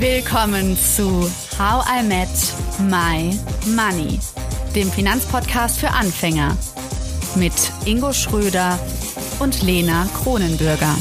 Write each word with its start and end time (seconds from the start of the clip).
Willkommen 0.00 0.78
zu 0.78 1.30
How 1.58 1.84
I 1.86 2.02
Met 2.02 2.28
My 2.88 3.38
Money, 3.76 4.18
dem 4.74 4.90
Finanzpodcast 4.90 5.78
für 5.78 5.90
Anfänger 5.90 6.56
mit 7.36 7.52
Ingo 7.84 8.10
Schröder 8.10 8.78
und 9.40 9.60
Lena 9.60 10.08
Kronenbürger. 10.22 10.96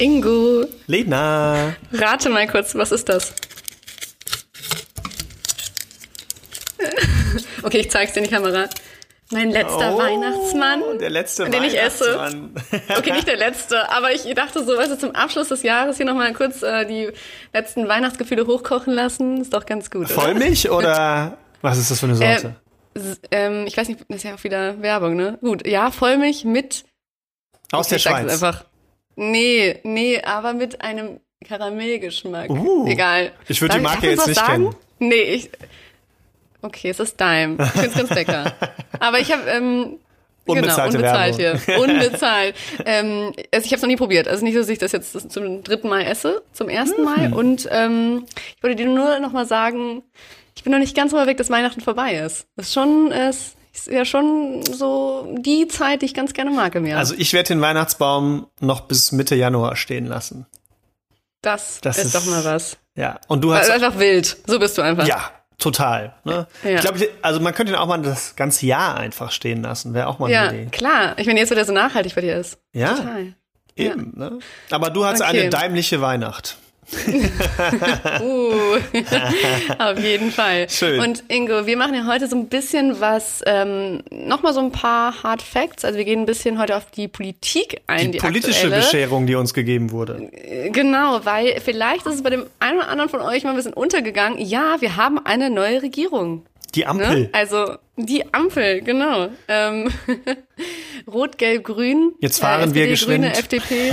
Ingo, 0.00 0.66
Lena. 0.88 1.76
rate 1.92 2.30
mal 2.30 2.48
kurz, 2.48 2.74
was 2.74 2.90
ist 2.90 3.08
das? 3.08 3.32
Okay, 7.62 7.78
ich 7.78 7.90
zeig's 7.92 8.14
dir 8.14 8.20
in 8.20 8.24
die 8.24 8.34
Kamera. 8.34 8.68
Mein 9.32 9.50
letzter 9.50 9.94
Oh, 9.94 9.98
Weihnachtsmann. 9.98 10.82
Der 10.98 11.10
letzte 11.10 11.48
den 11.48 11.62
ich 11.62 11.80
esse. 11.80 12.04
Weihnachtsmann. 12.18 12.54
Okay, 12.98 13.12
nicht 13.12 13.28
der 13.28 13.36
letzte, 13.36 13.88
aber 13.90 14.12
ich 14.12 14.22
dachte 14.34 14.64
so, 14.64 14.76
weißt 14.76 14.90
du, 14.92 14.98
zum 14.98 15.14
Abschluss 15.14 15.48
des 15.48 15.62
Jahres 15.62 15.96
hier 15.98 16.06
nochmal 16.06 16.32
kurz 16.32 16.62
äh, 16.62 16.84
die 16.86 17.10
letzten 17.52 17.86
Weihnachtsgefühle 17.86 18.46
hochkochen 18.46 18.92
lassen. 18.92 19.40
Ist 19.40 19.54
doch 19.54 19.66
ganz 19.66 19.90
gut. 19.90 20.06
oder? 20.06 20.14
Vollmilch 20.14 20.68
oder 20.70 21.38
was 21.62 21.78
ist 21.78 21.90
das 21.90 22.00
für 22.00 22.06
eine 22.06 22.16
Sorte? 22.16 22.56
S- 22.94 23.20
Ähm, 23.30 23.66
ich 23.68 23.76
weiß 23.76 23.86
nicht, 23.88 24.00
das 24.08 24.16
ist 24.16 24.22
ja 24.24 24.34
auch 24.34 24.42
wieder 24.44 24.82
Werbung, 24.82 25.14
ne? 25.14 25.38
Gut, 25.40 25.64
ja, 25.66 25.90
Vollmilch 25.92 26.44
mit. 26.44 26.84
Aus 27.70 27.86
Okay, 27.86 27.94
der 27.94 27.98
Schweiz. 28.00 28.32
Einfach. 28.32 28.64
Nee, 29.14 29.78
nee, 29.84 30.20
aber 30.22 30.54
mit 30.54 30.80
einem 30.80 31.20
Karamellgeschmack. 31.46 32.50
Uh, 32.50 32.86
Egal. 32.88 33.30
ich 33.48 33.60
würd 33.62 33.74
die 33.74 33.78
Marke 33.80 34.10
jetzt 34.10 34.26
nicht 34.26 34.38
sagen? 34.40 34.70
kennen. 34.70 34.76
Nee, 34.98 35.22
ich. 35.22 35.50
Okay, 36.62 36.90
es 36.90 37.00
ist 37.00 37.18
Dime. 37.18 37.56
Ich 37.60 37.70
find's 37.80 37.96
ganz 37.96 38.10
lecker. 38.10 38.52
Aber 39.00 39.18
ich 39.18 39.32
habe 39.32 39.42
ähm, 39.48 39.98
Unbezahlte 40.46 40.98
genau, 40.98 41.08
unbezahlt 41.10 41.38
Werbung. 41.38 41.60
hier. 41.66 41.78
Unbezahlt. 41.80 42.54
ähm, 42.84 43.32
also 43.52 43.64
ich 43.66 43.72
habe 43.72 43.82
noch 43.82 43.88
nie 43.88 43.96
probiert. 43.96 44.28
Also 44.28 44.44
nicht, 44.44 44.56
dass 44.56 44.68
ich 44.68 44.78
das 44.78 44.92
jetzt 44.92 45.30
zum 45.32 45.62
dritten 45.62 45.88
Mal 45.88 46.02
esse, 46.02 46.42
zum 46.52 46.68
ersten 46.68 47.02
Mal. 47.02 47.28
Mhm. 47.28 47.32
Und 47.34 47.68
ähm, 47.70 48.26
ich 48.56 48.62
wollte 48.62 48.76
dir 48.76 48.86
nur 48.86 49.18
noch 49.20 49.32
mal 49.32 49.46
sagen, 49.46 50.02
ich 50.56 50.62
bin 50.64 50.72
noch 50.72 50.78
nicht 50.78 50.96
ganz 50.96 51.12
weg, 51.12 51.36
dass 51.36 51.50
Weihnachten 51.50 51.80
vorbei 51.80 52.16
ist. 52.16 52.46
Das 52.56 52.66
ist 52.66 52.74
schon, 52.74 53.12
es 53.12 53.54
ist 53.72 53.86
ja 53.86 54.04
schon 54.04 54.62
so 54.64 55.34
die 55.38 55.68
Zeit, 55.68 56.02
die 56.02 56.06
ich 56.06 56.14
ganz 56.14 56.32
gerne 56.34 56.50
mag 56.50 56.74
im 56.74 56.84
Jahr. 56.86 56.98
Also 56.98 57.14
ich 57.16 57.32
werde 57.32 57.48
den 57.48 57.60
Weihnachtsbaum 57.60 58.46
noch 58.60 58.82
bis 58.82 59.12
Mitte 59.12 59.34
Januar 59.36 59.76
stehen 59.76 60.06
lassen. 60.06 60.46
das, 61.42 61.80
das 61.80 61.98
ist, 61.98 62.06
ist- 62.06 62.14
doch 62.14 62.26
mal 62.26 62.44
was. 62.44 62.76
Ja. 62.96 63.20
Und 63.28 63.42
du 63.42 63.52
hast 63.54 63.70
Also 63.70 63.72
einfach 63.84 63.98
wild. 63.98 64.36
So 64.46 64.58
bist 64.58 64.76
du 64.76 64.82
einfach. 64.82 65.06
ja 65.06 65.30
total. 65.60 66.14
Ne? 66.24 66.46
Ja. 66.64 66.70
Ich 66.70 66.80
glaube, 66.80 67.08
also 67.22 67.38
man 67.40 67.54
könnte 67.54 67.72
ihn 67.72 67.76
auch 67.76 67.86
mal 67.86 68.00
das 68.02 68.34
ganze 68.36 68.66
Jahr 68.66 68.96
einfach 68.96 69.30
stehen 69.30 69.62
lassen. 69.62 69.94
Wäre 69.94 70.08
auch 70.08 70.18
mal 70.18 70.30
Ja, 70.30 70.48
eine 70.48 70.62
Idee. 70.62 70.70
klar. 70.70 71.14
Ich 71.18 71.26
meine, 71.26 71.38
jetzt, 71.40 71.50
wo 71.50 71.54
der 71.54 71.64
so 71.64 71.72
nachhaltig 71.72 72.14
bei 72.14 72.20
dir 72.22 72.36
ist. 72.36 72.58
Ja. 72.72 72.94
Total. 72.94 73.34
Eben. 73.76 74.12
Ne? 74.16 74.38
Aber 74.70 74.90
du 74.90 75.04
hast 75.04 75.20
Okay. 75.22 75.30
eine 75.42 75.50
daimliche 75.50 76.00
Weihnacht. 76.00 76.56
Uh, 78.20 78.76
auf 79.78 79.98
jeden 79.98 80.30
Fall. 80.30 80.68
Schön. 80.68 81.00
Und 81.00 81.24
Ingo, 81.28 81.66
wir 81.66 81.76
machen 81.76 81.94
ja 81.94 82.06
heute 82.06 82.26
so 82.26 82.36
ein 82.36 82.48
bisschen 82.48 83.00
was, 83.00 83.42
ähm, 83.46 84.02
nochmal 84.10 84.52
so 84.52 84.60
ein 84.60 84.72
paar 84.72 85.22
Hard 85.22 85.42
Facts. 85.42 85.84
Also 85.84 85.98
wir 85.98 86.04
gehen 86.04 86.20
ein 86.20 86.26
bisschen 86.26 86.58
heute 86.58 86.76
auf 86.76 86.90
die 86.90 87.08
Politik 87.08 87.80
ein, 87.86 88.06
die, 88.06 88.10
Die 88.12 88.18
politische 88.18 88.64
aktuelle. 88.64 88.76
Bescherung, 88.76 89.26
die 89.26 89.34
uns 89.34 89.54
gegeben 89.54 89.90
wurde. 89.90 90.30
Genau, 90.72 91.24
weil 91.24 91.60
vielleicht 91.60 92.06
ist 92.06 92.14
es 92.14 92.22
bei 92.22 92.30
dem 92.30 92.46
einen 92.58 92.78
oder 92.78 92.88
anderen 92.88 93.10
von 93.10 93.20
euch 93.20 93.44
mal 93.44 93.50
ein 93.50 93.56
bisschen 93.56 93.74
untergegangen. 93.74 94.38
Ja, 94.38 94.80
wir 94.80 94.96
haben 94.96 95.24
eine 95.24 95.50
neue 95.50 95.82
Regierung. 95.82 96.44
Die 96.74 96.86
Ampel. 96.86 97.22
Ne? 97.22 97.28
Also 97.32 97.76
die 97.96 98.32
Ampel, 98.32 98.80
genau. 98.82 99.28
Ähm, 99.48 99.90
Rot, 101.06 101.38
Gelb, 101.38 101.64
Grün. 101.64 102.12
Jetzt 102.20 102.40
fahren 102.40 102.74
wir 102.74 102.88
SPD, 102.88 103.12
Grüne, 103.12 103.30
geschwind. 103.30 103.60
FDP. 103.62 103.92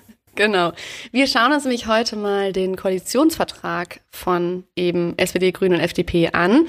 genau. 0.38 0.72
Wir 1.12 1.26
schauen 1.26 1.52
uns 1.52 1.64
nämlich 1.64 1.86
heute 1.86 2.16
mal 2.16 2.52
den 2.54 2.76
Koalitionsvertrag 2.76 4.00
von 4.10 4.64
eben 4.74 5.18
SPD, 5.18 5.52
Grüne 5.52 5.74
und 5.74 5.82
FDP 5.82 6.30
an. 6.32 6.66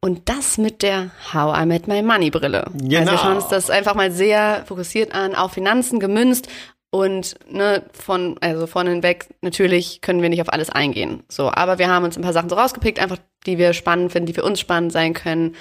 Und 0.00 0.28
das 0.28 0.58
mit 0.58 0.82
der 0.82 1.10
How 1.32 1.60
I 1.60 1.66
Met 1.66 1.88
My 1.88 2.02
Money 2.02 2.30
Brille. 2.30 2.70
Genau. 2.72 3.00
Also 3.00 3.10
wir 3.10 3.18
schauen 3.18 3.36
uns 3.36 3.48
das 3.48 3.68
einfach 3.68 3.96
mal 3.96 4.12
sehr 4.12 4.62
fokussiert 4.66 5.12
an, 5.12 5.34
auf 5.34 5.52
Finanzen 5.52 5.98
gemünzt. 5.98 6.48
Und 6.90 7.34
ne, 7.50 7.82
von, 7.92 8.36
also 8.40 8.66
von 8.66 8.86
hinweg, 8.86 9.26
natürlich 9.42 10.00
können 10.00 10.22
wir 10.22 10.28
nicht 10.28 10.40
auf 10.40 10.52
alles 10.52 10.70
eingehen. 10.70 11.24
So, 11.28 11.50
aber 11.52 11.78
wir 11.78 11.88
haben 11.88 12.04
uns 12.04 12.16
ein 12.16 12.22
paar 12.22 12.32
Sachen 12.32 12.48
so 12.48 12.56
rausgepickt, 12.56 13.00
einfach 13.00 13.18
die 13.44 13.58
wir 13.58 13.72
spannend 13.72 14.12
finden, 14.12 14.26
die 14.26 14.32
für 14.32 14.44
uns 14.44 14.60
spannend 14.60 14.92
sein 14.92 15.12
können, 15.14 15.56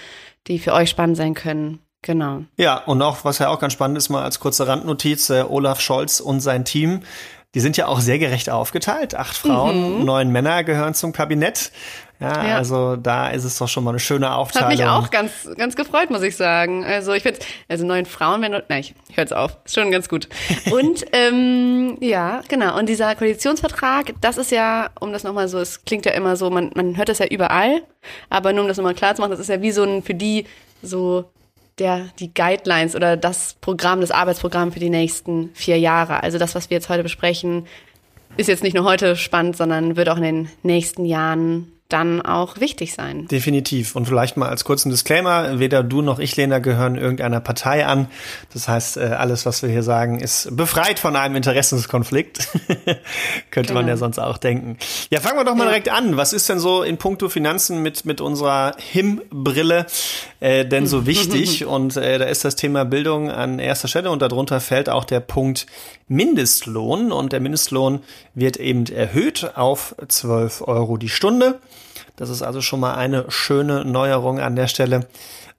die 0.47 0.59
für 0.59 0.73
euch 0.73 0.89
spannend 0.89 1.17
sein 1.17 1.33
können. 1.33 1.79
Genau. 2.01 2.43
Ja, 2.55 2.77
und 2.85 3.01
auch, 3.01 3.25
was 3.25 3.39
ja 3.39 3.49
auch 3.49 3.59
ganz 3.59 3.73
spannend 3.73 3.97
ist, 3.97 4.09
mal 4.09 4.23
als 4.23 4.39
kurze 4.39 4.67
Randnotiz, 4.67 5.29
äh, 5.29 5.43
Olaf 5.47 5.81
Scholz 5.81 6.19
und 6.19 6.39
sein 6.39 6.63
Team, 6.63 7.01
die 7.55 7.59
sind 7.61 7.77
ja 7.77 7.87
auch 7.87 7.99
sehr 8.01 8.19
gerecht 8.19 8.49
aufgeteilt. 8.49 9.15
Acht 9.15 9.35
Frauen, 9.35 10.05
neun 10.05 10.31
Männer 10.31 10.63
gehören 10.63 10.93
zum 10.93 11.13
Kabinett. 11.13 11.71
Ja, 12.19 12.29
Mhm. 12.41 12.47
Ja. 12.47 12.55
also 12.57 12.95
da 12.95 13.29
ist 13.29 13.43
es 13.43 13.59
doch 13.59 13.67
schon 13.67 13.83
mal 13.83 13.91
eine 13.91 13.99
schöne 13.99 14.21
Das 14.21 14.31
hat 14.31 14.37
Aufteilung. 14.39 14.69
mich 14.71 14.83
auch 14.85 15.11
ganz, 15.11 15.31
ganz 15.55 15.75
gefreut, 15.75 16.09
muss 16.09 16.23
ich 16.23 16.35
sagen. 16.35 16.83
Also 16.83 17.13
ich 17.13 17.21
finde, 17.21 17.39
also 17.69 17.85
neun 17.85 18.07
Frauen 18.07 18.41
werden, 18.41 18.61
nein, 18.69 18.79
ich 18.81 18.95
höre 19.13 19.19
jetzt 19.23 19.35
auf, 19.35 19.55
ist 19.65 19.75
schon 19.75 19.91
ganz 19.91 20.09
gut. 20.09 20.27
Und 20.71 21.05
ähm, 21.13 21.97
ja, 22.01 22.41
genau. 22.47 22.75
Und 22.77 22.89
dieser 22.89 23.13
Koalitionsvertrag, 23.15 24.13
das 24.19 24.37
ist 24.39 24.51
ja, 24.51 24.89
um 24.99 25.13
das 25.13 25.23
nochmal 25.23 25.47
so, 25.47 25.59
es 25.59 25.85
klingt 25.85 26.05
ja 26.07 26.13
immer 26.13 26.35
so, 26.37 26.49
man, 26.49 26.71
man 26.73 26.97
hört 26.97 27.09
das 27.09 27.19
ja 27.19 27.27
überall, 27.27 27.83
aber 28.31 28.51
nur 28.51 28.63
um 28.63 28.67
das 28.67 28.77
nochmal 28.77 28.95
klar 28.95 29.13
zu 29.13 29.21
machen, 29.21 29.31
das 29.31 29.39
ist 29.39 29.49
ja 29.49 29.61
wie 29.61 29.71
so 29.71 29.83
ein 29.83 30.01
für 30.01 30.15
die 30.15 30.45
so 30.81 31.25
der 31.79 32.09
die 32.19 32.33
Guidelines 32.33 32.95
oder 32.95 33.17
das 33.17 33.55
Programm, 33.61 34.01
das 34.01 34.11
Arbeitsprogramm 34.11 34.71
für 34.71 34.79
die 34.79 34.89
nächsten 34.89 35.51
vier 35.53 35.77
Jahre. 35.77 36.23
Also 36.23 36.37
das, 36.37 36.55
was 36.55 36.69
wir 36.69 36.75
jetzt 36.75 36.89
heute 36.89 37.03
besprechen, 37.03 37.67
ist 38.35 38.47
jetzt 38.47 38.63
nicht 38.63 38.75
nur 38.75 38.83
heute 38.83 39.15
spannend, 39.15 39.57
sondern 39.57 39.95
wird 39.95 40.09
auch 40.09 40.17
in 40.17 40.23
den 40.23 40.49
nächsten 40.63 41.05
Jahren 41.05 41.71
dann 41.89 42.21
auch 42.21 42.59
wichtig 42.59 42.93
sein. 42.93 43.27
Definitiv. 43.27 43.95
Und 43.95 44.05
vielleicht 44.07 44.35
mal 44.35 44.49
als 44.49 44.65
kurzen 44.65 44.89
Disclaimer, 44.89 45.59
weder 45.59 45.83
du 45.83 46.01
noch 46.01 46.19
ich, 46.19 46.35
Lena, 46.35 46.59
gehören 46.59 46.95
irgendeiner 46.97 47.39
Partei 47.39 47.85
an. 47.85 48.07
Das 48.53 48.67
heißt, 48.67 48.97
äh, 48.97 49.01
alles, 49.17 49.45
was 49.45 49.61
wir 49.63 49.69
hier 49.69 49.83
sagen, 49.83 50.19
ist 50.19 50.55
befreit 50.55 50.99
von 50.99 51.15
einem 51.15 51.35
Interessenskonflikt. 51.37 52.47
Könnte 53.51 53.73
man 53.73 53.85
Genau. 53.85 53.93
ja 53.93 53.97
sonst 53.97 54.19
auch 54.19 54.37
denken. 54.37 54.77
Ja, 55.09 55.21
fangen 55.21 55.37
wir 55.37 55.45
doch 55.45 55.55
mal 55.55 55.63
Ja. 55.63 55.69
direkt 55.69 55.89
an. 55.89 56.17
Was 56.17 56.33
ist 56.33 56.49
denn 56.49 56.59
so 56.59 56.83
in 56.83 56.97
puncto 56.97 57.29
Finanzen 57.29 57.81
mit, 57.81 58.03
mit 58.05 58.19
unserer 58.19 58.73
HIM-Brille 58.91 59.85
äh, 60.41 60.65
denn 60.65 60.87
so 60.87 61.05
wichtig? 61.05 61.65
Und 61.65 61.95
äh, 61.95 62.17
da 62.19 62.25
ist 62.25 62.43
das 62.43 62.55
Thema 62.57 62.83
Bildung 62.83 63.31
an 63.31 63.59
erster 63.59 63.87
Stelle 63.87 64.11
und 64.11 64.21
darunter 64.21 64.59
fällt 64.59 64.89
auch 64.89 65.05
der 65.05 65.21
Punkt 65.21 65.65
Mindestlohn. 66.09 67.11
Und 67.11 67.31
der 67.33 67.39
Mindestlohn 67.39 68.01
wird 68.33 68.57
eben 68.57 68.85
erhöht 68.87 69.51
auf 69.55 69.95
12 70.05 70.61
Euro 70.67 70.97
die 70.97 71.09
Stunde. 71.09 71.59
Das 72.15 72.29
ist 72.29 72.41
also 72.41 72.61
schon 72.61 72.79
mal 72.79 72.95
eine 72.95 73.25
schöne 73.29 73.85
Neuerung 73.85 74.39
an 74.39 74.55
der 74.55 74.67
Stelle. 74.67 75.07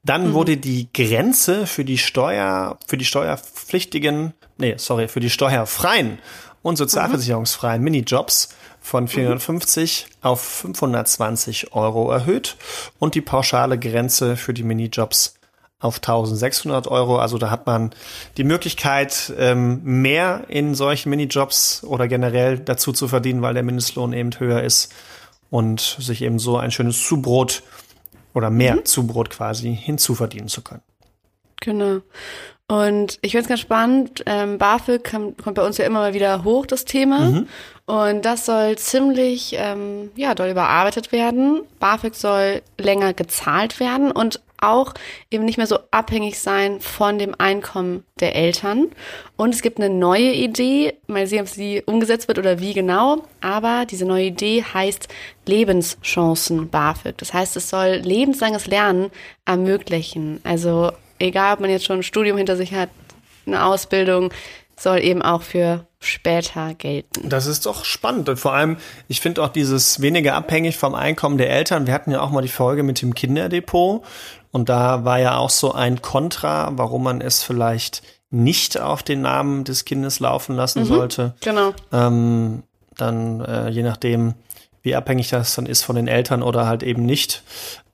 Dann 0.05 0.33
wurde 0.33 0.57
die 0.57 0.89
Grenze 0.93 1.67
für 1.67 1.85
die 1.85 1.99
Steuer, 1.99 2.79
für 2.87 2.97
die 2.97 3.05
steuerpflichtigen, 3.05 4.33
nee, 4.57 4.75
sorry, 4.77 5.09
für 5.09 5.21
die 5.21 5.31
steuerfreien 5.31 6.19
und 6.63 6.77
sozialversicherungsfreien 6.77 7.83
Minijobs 7.83 8.49
von 8.81 9.09
450 9.09 10.07
auf 10.23 10.41
520 10.41 11.73
Euro 11.75 12.11
erhöht 12.11 12.57
und 12.99 13.15
die 13.15 13.21
pauschale 13.21 13.79
Grenze 13.79 14.37
für 14.37 14.55
die 14.55 14.63
Minijobs 14.63 15.35
auf 15.81 15.97
1600 15.97 16.89
Euro. 16.89 17.19
Also 17.19 17.39
da 17.39 17.51
hat 17.51 17.67
man 17.67 17.91
die 18.37 18.45
Möglichkeit, 18.45 19.33
ähm, 19.39 19.81
mehr 19.85 20.45
in 20.49 20.75
solchen 20.75 21.11
Minijobs 21.11 21.85
oder 21.85 22.09
generell 22.09 22.59
dazu 22.59 22.93
zu 22.93 23.09
verdienen, 23.09 23.43
weil 23.43 23.55
der 23.55 23.63
Mindestlohn 23.63 24.13
eben 24.13 24.31
höher 24.39 24.63
ist 24.63 24.93
und 25.51 25.81
sich 25.81 26.23
eben 26.23 26.39
so 26.39 26.57
ein 26.57 26.71
schönes 26.71 27.07
Zubrot 27.07 27.63
oder 28.35 28.51
mehr 28.51 28.85
Zubrot 28.85 29.31
quasi 29.31 29.75
hinzuverdienen 29.75 30.49
zu 30.49 30.63
können. 30.63 30.83
Genau. 31.61 32.01
Und 32.71 33.19
ich 33.23 33.33
finde 33.33 33.45
es 33.45 33.49
ganz 33.49 33.61
spannend. 33.61 34.23
Ähm, 34.27 34.59
BAföG 34.59 35.11
kommt, 35.11 35.43
kommt 35.43 35.57
bei 35.57 35.65
uns 35.65 35.79
ja 35.79 35.87
immer 35.87 36.01
mal 36.01 36.15
wieder 36.15 36.45
hoch, 36.45 36.67
das 36.67 36.85
Thema. 36.85 37.45
Und 37.87 38.27
das 38.27 38.45
soll 38.45 38.77
ziemlich, 38.77 39.55
ähm, 39.57 40.11
ja, 40.15 40.35
doll 40.35 40.51
überarbeitet 40.51 41.11
werden. 41.11 41.63
BAföG 41.81 42.15
soll 42.15 42.61
länger 42.77 43.15
gezahlt 43.15 43.81
werden 43.81 44.11
und 44.11 44.41
auch 44.61 44.95
eben 45.31 45.45
nicht 45.45 45.57
mehr 45.57 45.67
so 45.67 45.79
abhängig 45.91 46.39
sein 46.39 46.81
von 46.81 47.19
dem 47.19 47.35
Einkommen 47.39 48.05
der 48.21 48.37
Eltern. 48.37 48.89
Und 49.37 49.55
es 49.55 49.63
gibt 49.63 49.79
eine 49.79 49.91
neue 49.91 50.33
Idee, 50.33 50.95
mal 51.07 51.27
sehen, 51.27 51.43
ob 51.43 51.49
sie 51.49 51.83
umgesetzt 51.87 52.29
wird 52.29 52.39
oder 52.39 52.61
wie 52.61 52.75
genau. 52.75 53.25
Aber 53.41 53.85
diese 53.87 54.05
neue 54.05 54.27
Idee 54.27 54.63
heißt 54.63 55.09
Lebenschancen 55.47 56.69
BAföG. 56.69 57.17
Das 57.19 57.33
heißt, 57.33 57.57
es 57.57 57.71
soll 57.71 58.01
lebenslanges 58.03 58.67
Lernen 58.67 59.11
ermöglichen. 59.45 60.41
Also 60.45 60.93
egal, 61.19 61.55
ob 61.55 61.61
man 61.61 61.71
jetzt 61.71 61.85
schon 61.85 62.01
ein 62.01 62.05
Studium 62.05 62.37
hinter 62.37 62.57
sich 62.57 62.75
hat, 62.75 62.91
eine 63.47 63.65
Ausbildung, 63.65 64.31
soll 64.83 65.01
eben 65.01 65.23
auch 65.23 65.43
für 65.43 65.87
später 66.01 66.75
gelten. 66.75 67.29
Das 67.29 67.47
ist 67.47 67.67
doch 67.67 67.85
spannend. 67.85 68.29
Und 68.29 68.39
vor 68.39 68.53
allem, 68.53 68.77
ich 69.09 69.21
finde 69.21 69.43
auch 69.43 69.49
dieses 69.49 70.01
weniger 70.01 70.35
abhängig 70.35 70.77
vom 70.77 70.95
Einkommen 70.95 71.39
der 71.39 71.51
Eltern. 71.51 71.87
Wir 71.87 71.95
hatten 71.95 72.11
ja 72.11 72.21
auch 72.21 72.31
mal 72.31 72.43
die 72.43 72.49
Folge 72.49 72.83
mit 72.83 73.03
dem 73.03 73.15
Kinderdepot. 73.15 74.05
Und 74.51 74.69
da 74.69 75.05
war 75.05 75.19
ja 75.19 75.37
auch 75.37 75.51
so 75.51 75.73
ein 75.73 76.01
Kontra, 76.01 76.71
warum 76.73 77.03
man 77.03 77.21
es 77.21 77.43
vielleicht 77.43 78.03
nicht 78.31 78.81
auf 78.81 79.03
den 79.03 79.23
Namen 79.23 79.65
des 79.65 79.85
Kindes 79.85 80.21
laufen 80.21 80.55
lassen 80.55 80.81
mhm, 80.81 80.87
sollte. 80.87 81.35
Genau. 81.41 81.73
Ähm, 81.93 82.63
dann 82.97 83.41
äh, 83.41 83.69
je 83.71 83.83
nachdem, 83.83 84.35
wie 84.83 84.95
abhängig 84.95 85.31
das 85.31 85.55
dann 85.55 85.67
ist 85.67 85.83
von 85.83 85.97
den 85.97 86.09
Eltern 86.09 86.43
oder 86.43 86.67
halt 86.67 86.83
eben 86.83 87.05
nicht, 87.05 87.43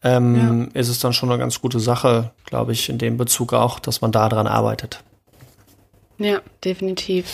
ähm, 0.03 0.71
ja. 0.75 0.81
ist 0.81 0.89
es 0.89 0.99
dann 0.99 1.13
schon 1.13 1.31
eine 1.31 1.39
ganz 1.39 1.61
gute 1.61 1.81
Sache, 1.81 2.33
glaube 2.45 2.73
ich, 2.73 2.89
in 2.89 2.99
dem 2.99 3.17
Bezug 3.17 3.53
auch, 3.53 3.79
dass 3.79 4.01
man 4.01 4.13
da 4.13 4.29
dran 4.29 4.47
arbeitet. 4.47 5.03
Ja, 6.19 6.41
definitiv. 6.65 7.27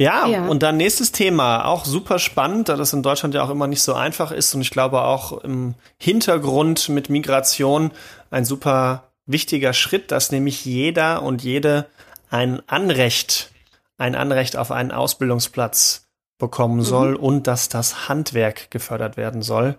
Ja, 0.00 0.26
ja, 0.26 0.46
und 0.46 0.62
dann 0.62 0.78
nächstes 0.78 1.12
Thema, 1.12 1.66
auch 1.66 1.84
super 1.84 2.18
spannend, 2.18 2.70
da 2.70 2.76
das 2.76 2.94
in 2.94 3.02
Deutschland 3.02 3.34
ja 3.34 3.42
auch 3.42 3.50
immer 3.50 3.66
nicht 3.66 3.82
so 3.82 3.92
einfach 3.92 4.32
ist 4.32 4.54
und 4.54 4.62
ich 4.62 4.70
glaube 4.70 5.02
auch 5.02 5.44
im 5.44 5.74
Hintergrund 5.98 6.88
mit 6.88 7.10
Migration 7.10 7.90
ein 8.30 8.46
super 8.46 9.10
wichtiger 9.26 9.74
Schritt, 9.74 10.10
dass 10.10 10.32
nämlich 10.32 10.64
jeder 10.64 11.22
und 11.22 11.42
jede 11.42 11.86
ein 12.30 12.62
Anrecht, 12.66 13.50
ein 13.98 14.14
Anrecht 14.14 14.56
auf 14.56 14.70
einen 14.70 14.90
Ausbildungsplatz 14.90 16.06
bekommen 16.38 16.80
soll 16.80 17.10
mhm. 17.10 17.16
und 17.16 17.46
dass 17.46 17.68
das 17.68 18.08
Handwerk 18.08 18.70
gefördert 18.70 19.18
werden 19.18 19.42
soll. 19.42 19.76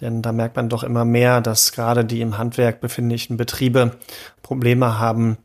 Denn 0.00 0.22
da 0.22 0.32
merkt 0.32 0.56
man 0.56 0.70
doch 0.70 0.82
immer 0.82 1.04
mehr, 1.04 1.42
dass 1.42 1.72
gerade 1.72 2.06
die 2.06 2.22
im 2.22 2.38
Handwerk 2.38 2.80
befindlichen 2.80 3.36
Betriebe 3.36 3.98
Probleme 4.42 4.98
haben, 4.98 5.36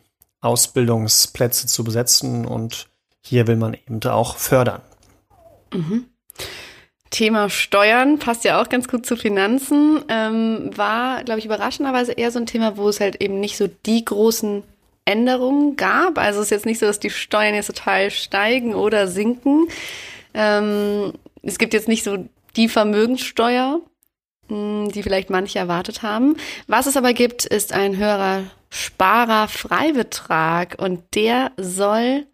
Ausbildungsplätze 0.46 1.68
zu 1.68 1.84
besetzen 1.84 2.46
und 2.46 2.88
hier 3.22 3.48
will 3.48 3.56
man 3.56 3.74
eben 3.74 4.02
auch 4.04 4.38
fördern. 4.38 4.82
Mhm. 5.74 6.06
Thema 7.10 7.50
Steuern 7.50 8.20
passt 8.20 8.44
ja 8.44 8.62
auch 8.62 8.70
ganz 8.70 8.88
gut 8.88 9.06
zu 9.06 9.16
Finanzen. 9.16 10.04
Ähm, 10.10 10.72
war, 10.76 11.24
glaube 11.24 11.40
ich, 11.40 11.46
überraschenderweise 11.46 12.12
eher 12.12 12.32
so 12.32 12.40
ein 12.40 12.46
Thema, 12.46 12.78
wo 12.78 12.90
es 12.90 13.00
halt 13.00 13.22
eben 13.22 13.40
nicht 13.40 13.58
so 13.58 13.68
die 13.68 14.04
großen 14.04 14.64
Änderungen 15.06 15.76
gab. 15.78 16.18
Also 16.18 16.40
es 16.40 16.48
ist 16.48 16.52
jetzt 16.52 16.66
nicht 16.66 16.80
so, 16.80 16.86
dass 16.86 17.00
die 17.00 17.10
Steuern 17.10 17.56
jetzt 17.56 17.68
total 17.68 18.12
steigen 18.12 18.76
oder 18.76 19.08
sinken. 19.08 19.68
Ähm, 20.34 21.14
es 21.42 21.58
gibt 21.58 21.74
jetzt 21.74 21.88
nicht 21.88 22.04
so 22.04 22.28
die 22.56 22.68
Vermögenssteuer, 22.68 23.80
hm, 24.50 24.92
die 24.92 25.04
vielleicht 25.04 25.30
manche 25.30 25.60
erwartet 25.60 26.02
haben. 26.02 26.36
Was 26.68 26.86
es 26.86 26.98
aber 26.98 27.14
gibt, 27.14 27.46
ist 27.46 27.72
ein 27.72 27.98
höherer 27.98 28.44
Sparerfreibetrag 28.76 30.76
und 30.78 31.04
der 31.16 31.52
soll 31.58 32.28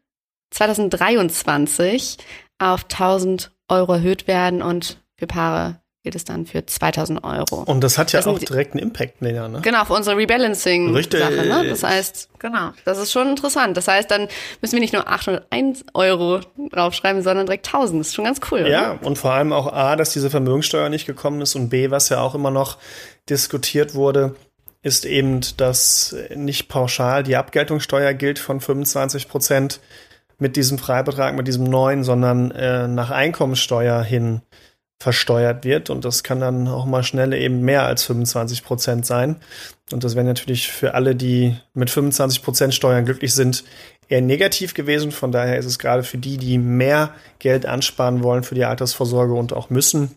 2023 0.51 2.17
auf 2.59 2.83
1000 2.83 3.51
Euro 3.69 3.93
erhöht 3.93 4.27
werden 4.27 4.61
und 4.61 4.97
für 5.17 5.27
Paare 5.27 5.77
gilt 6.03 6.15
es 6.15 6.25
dann 6.25 6.47
für 6.47 6.65
2000 6.65 7.23
Euro. 7.23 7.61
Und 7.61 7.83
das 7.83 7.99
hat 7.99 8.11
ja 8.11 8.19
das 8.19 8.25
auch 8.27 8.39
direkt 8.39 8.73
einen 8.73 8.81
Impact, 8.81 9.21
ja, 9.21 9.47
ne? 9.47 9.59
Genau, 9.61 9.83
auf 9.83 9.91
unsere 9.91 10.17
Rebalancing-Sache, 10.17 11.45
ne? 11.45 11.63
Das 11.69 11.83
heißt, 11.83 12.29
genau, 12.39 12.71
das 12.85 12.97
ist 12.97 13.11
schon 13.11 13.29
interessant. 13.29 13.77
Das 13.77 13.87
heißt, 13.87 14.09
dann 14.09 14.27
müssen 14.61 14.73
wir 14.73 14.79
nicht 14.79 14.93
nur 14.93 15.07
801 15.07 15.85
Euro 15.93 16.39
draufschreiben, 16.71 17.21
sondern 17.21 17.45
direkt 17.45 17.67
1000. 17.67 17.99
Das 17.99 18.07
ist 18.07 18.15
schon 18.15 18.25
ganz 18.25 18.39
cool, 18.51 18.67
Ja, 18.67 18.93
oder? 18.93 19.05
und 19.05 19.19
vor 19.19 19.33
allem 19.33 19.53
auch 19.53 19.71
A, 19.71 19.95
dass 19.95 20.11
diese 20.11 20.31
Vermögensteuer 20.31 20.89
nicht 20.89 21.05
gekommen 21.05 21.39
ist 21.41 21.53
und 21.55 21.69
B, 21.69 21.91
was 21.91 22.09
ja 22.09 22.19
auch 22.19 22.33
immer 22.33 22.49
noch 22.49 22.79
diskutiert 23.29 23.93
wurde, 23.93 24.35
ist 24.83 25.05
eben, 25.05 25.41
dass 25.57 26.15
nicht 26.35 26.67
pauschal 26.67 27.23
die 27.23 27.35
Abgeltungssteuer 27.35 28.13
gilt 28.13 28.39
von 28.39 28.59
25 28.59 29.27
Prozent, 29.27 29.79
mit 30.41 30.55
diesem 30.55 30.79
Freibetrag, 30.79 31.35
mit 31.35 31.47
diesem 31.47 31.65
neuen, 31.65 32.03
sondern 32.03 32.49
äh, 32.51 32.87
nach 32.87 33.11
Einkommensteuer 33.11 34.01
hin 34.01 34.41
versteuert 34.99 35.63
wird. 35.63 35.91
Und 35.91 36.03
das 36.03 36.23
kann 36.23 36.39
dann 36.39 36.67
auch 36.67 36.85
mal 36.85 37.03
schnell 37.03 37.33
eben 37.33 37.61
mehr 37.61 37.85
als 37.85 38.03
25 38.03 38.63
Prozent 38.63 39.05
sein. 39.05 39.35
Und 39.91 40.03
das 40.03 40.15
wäre 40.15 40.25
natürlich 40.25 40.71
für 40.71 40.95
alle, 40.95 41.15
die 41.15 41.55
mit 41.75 41.91
25 41.91 42.41
Prozent 42.41 42.73
Steuern 42.73 43.05
glücklich 43.05 43.35
sind, 43.35 43.63
eher 44.09 44.21
negativ 44.21 44.73
gewesen. 44.73 45.11
Von 45.11 45.31
daher 45.31 45.57
ist 45.57 45.65
es 45.65 45.77
gerade 45.77 46.01
für 46.01 46.17
die, 46.17 46.37
die 46.37 46.57
mehr 46.57 47.13
Geld 47.37 47.67
ansparen 47.67 48.23
wollen 48.23 48.43
für 48.43 48.55
die 48.55 48.65
Altersvorsorge 48.65 49.33
und 49.33 49.53
auch 49.53 49.69
müssen, 49.69 50.15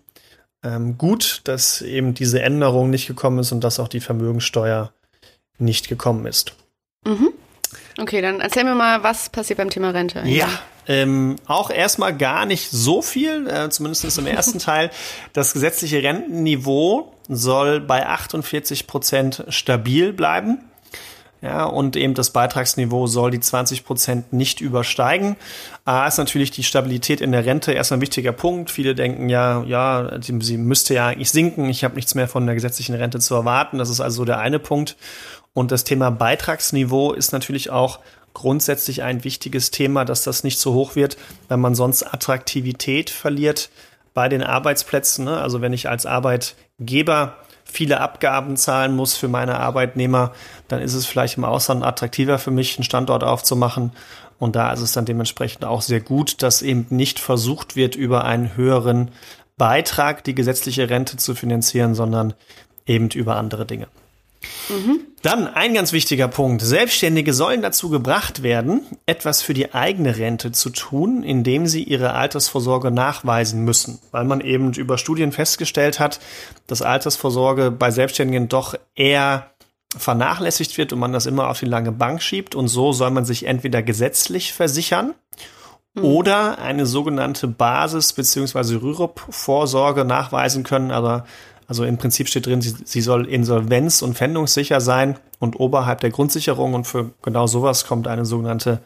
ähm, 0.64 0.98
gut, 0.98 1.42
dass 1.44 1.82
eben 1.82 2.14
diese 2.14 2.42
Änderung 2.42 2.90
nicht 2.90 3.06
gekommen 3.06 3.38
ist 3.38 3.52
und 3.52 3.62
dass 3.62 3.78
auch 3.78 3.88
die 3.88 4.00
Vermögensteuer 4.00 4.92
nicht 5.58 5.88
gekommen 5.88 6.26
ist. 6.26 6.54
Mhm. 7.06 7.30
Okay, 7.98 8.20
dann 8.20 8.40
erzähl 8.40 8.64
mir 8.64 8.74
mal, 8.74 9.02
was 9.02 9.28
passiert 9.28 9.58
beim 9.58 9.70
Thema 9.70 9.90
Rente. 9.90 10.22
Ja, 10.24 10.48
ähm, 10.86 11.36
auch 11.46 11.70
erstmal 11.70 12.16
gar 12.16 12.46
nicht 12.46 12.70
so 12.70 13.02
viel, 13.02 13.46
äh, 13.48 13.70
zumindest 13.70 14.18
im 14.18 14.26
ersten 14.26 14.58
Teil. 14.60 14.90
Das 15.32 15.52
gesetzliche 15.52 16.02
Rentenniveau 16.02 17.14
soll 17.28 17.80
bei 17.80 18.06
48 18.06 18.86
Prozent 18.86 19.44
stabil 19.48 20.12
bleiben. 20.12 20.58
Ja, 21.44 21.64
und 21.64 21.94
eben 21.94 22.14
das 22.14 22.30
Beitragsniveau 22.30 23.06
soll 23.06 23.30
die 23.30 23.40
20 23.40 23.84
Prozent 23.84 24.32
nicht 24.32 24.62
übersteigen. 24.62 25.36
A 25.84 26.06
ist 26.06 26.16
natürlich 26.16 26.50
die 26.52 26.62
Stabilität 26.62 27.20
in 27.20 27.32
der 27.32 27.44
Rente 27.44 27.72
erstmal 27.72 27.98
ein 27.98 28.00
wichtiger 28.00 28.32
Punkt. 28.32 28.70
Viele 28.70 28.94
denken 28.94 29.28
ja, 29.28 29.62
ja, 29.64 30.10
sie, 30.22 30.38
sie 30.40 30.56
müsste 30.56 30.94
ja 30.94 31.08
eigentlich 31.08 31.30
sinken. 31.30 31.68
Ich 31.68 31.84
habe 31.84 31.96
nichts 31.96 32.14
mehr 32.14 32.28
von 32.28 32.46
der 32.46 32.54
gesetzlichen 32.54 32.94
Rente 32.94 33.18
zu 33.18 33.34
erwarten. 33.34 33.76
Das 33.76 33.90
ist 33.90 34.00
also 34.00 34.24
der 34.24 34.38
eine 34.38 34.58
Punkt. 34.58 34.96
Und 35.52 35.70
das 35.70 35.84
Thema 35.84 36.10
Beitragsniveau 36.10 37.12
ist 37.12 37.32
natürlich 37.32 37.68
auch 37.68 37.98
grundsätzlich 38.32 39.02
ein 39.02 39.22
wichtiges 39.22 39.70
Thema, 39.70 40.06
dass 40.06 40.22
das 40.22 40.44
nicht 40.44 40.58
so 40.58 40.72
hoch 40.72 40.96
wird, 40.96 41.18
weil 41.48 41.58
man 41.58 41.74
sonst 41.74 42.04
Attraktivität 42.04 43.10
verliert 43.10 43.68
bei 44.14 44.30
den 44.30 44.42
Arbeitsplätzen. 44.42 45.26
Ne? 45.26 45.38
Also 45.38 45.60
wenn 45.60 45.74
ich 45.74 45.90
als 45.90 46.06
Arbeitgeber 46.06 47.36
viele 47.74 48.00
Abgaben 48.00 48.56
zahlen 48.56 48.94
muss 48.94 49.16
für 49.16 49.26
meine 49.26 49.58
Arbeitnehmer, 49.58 50.32
dann 50.68 50.80
ist 50.80 50.94
es 50.94 51.06
vielleicht 51.06 51.36
im 51.36 51.44
Ausland 51.44 51.84
attraktiver 51.84 52.38
für 52.38 52.52
mich, 52.52 52.78
einen 52.78 52.84
Standort 52.84 53.24
aufzumachen. 53.24 53.90
Und 54.38 54.54
da 54.56 54.72
ist 54.72 54.80
es 54.80 54.92
dann 54.92 55.04
dementsprechend 55.04 55.64
auch 55.64 55.82
sehr 55.82 56.00
gut, 56.00 56.42
dass 56.42 56.62
eben 56.62 56.86
nicht 56.90 57.18
versucht 57.18 57.74
wird, 57.74 57.96
über 57.96 58.24
einen 58.24 58.56
höheren 58.56 59.10
Beitrag 59.56 60.22
die 60.22 60.34
gesetzliche 60.34 60.88
Rente 60.88 61.16
zu 61.16 61.34
finanzieren, 61.34 61.94
sondern 61.94 62.34
eben 62.86 63.08
über 63.10 63.36
andere 63.36 63.66
Dinge. 63.66 63.88
Mhm. 64.68 65.00
Dann 65.22 65.46
ein 65.46 65.74
ganz 65.74 65.92
wichtiger 65.92 66.28
Punkt. 66.28 66.62
Selbstständige 66.62 67.32
sollen 67.32 67.62
dazu 67.62 67.88
gebracht 67.88 68.42
werden, 68.42 68.82
etwas 69.06 69.42
für 69.42 69.54
die 69.54 69.72
eigene 69.72 70.18
Rente 70.18 70.52
zu 70.52 70.70
tun, 70.70 71.22
indem 71.22 71.66
sie 71.66 71.82
ihre 71.82 72.12
Altersvorsorge 72.12 72.90
nachweisen 72.90 73.64
müssen, 73.64 73.98
weil 74.10 74.24
man 74.24 74.40
eben 74.40 74.72
über 74.74 74.98
Studien 74.98 75.32
festgestellt 75.32 76.00
hat, 76.00 76.20
dass 76.66 76.82
Altersvorsorge 76.82 77.70
bei 77.70 77.90
Selbstständigen 77.90 78.48
doch 78.48 78.74
eher 78.94 79.50
vernachlässigt 79.96 80.76
wird 80.76 80.92
und 80.92 80.98
man 80.98 81.12
das 81.12 81.26
immer 81.26 81.48
auf 81.48 81.60
die 81.60 81.66
lange 81.66 81.92
Bank 81.92 82.22
schiebt. 82.22 82.54
Und 82.54 82.68
so 82.68 82.92
soll 82.92 83.10
man 83.10 83.24
sich 83.24 83.46
entweder 83.46 83.82
gesetzlich 83.82 84.52
versichern 84.52 85.14
mhm. 85.94 86.04
oder 86.04 86.58
eine 86.58 86.86
sogenannte 86.86 87.48
Basis- 87.48 88.12
bzw. 88.12 88.76
Rürup-Vorsorge 88.76 90.04
nachweisen 90.04 90.64
können, 90.64 90.90
aber 90.90 91.24
also 91.66 91.84
im 91.84 91.98
Prinzip 91.98 92.28
steht 92.28 92.46
drin, 92.46 92.60
sie, 92.60 92.74
sie 92.84 93.00
soll 93.00 93.26
insolvenz- 93.26 94.02
und 94.02 94.16
pfändungssicher 94.16 94.80
sein 94.80 95.18
und 95.38 95.58
oberhalb 95.58 96.00
der 96.00 96.10
Grundsicherung. 96.10 96.74
Und 96.74 96.86
für 96.86 97.10
genau 97.22 97.46
sowas 97.46 97.86
kommt 97.86 98.06
eine 98.08 98.24
sogenannte 98.24 98.80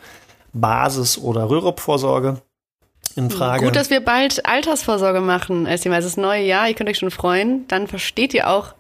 Basis- 0.53 1.19
oder 1.19 1.51
Rürup-Vorsorge 1.51 2.41
in 3.17 3.31
Frage. 3.31 3.65
Gut, 3.65 3.77
dass 3.77 3.91
wir 3.91 4.01
bald 4.01 4.47
Altersvorsorge 4.47 5.21
machen, 5.21 5.67
Estima. 5.67 5.99
Es 5.99 6.05
ist 6.05 6.17
das 6.17 6.23
neue 6.23 6.45
Jahr, 6.45 6.69
ihr 6.69 6.75
könnt 6.75 6.89
euch 6.89 6.99
schon 6.99 7.11
freuen. 7.11 7.67
Dann 7.69 7.87
versteht 7.87 8.33
ihr 8.35 8.49
auch, 8.49 8.75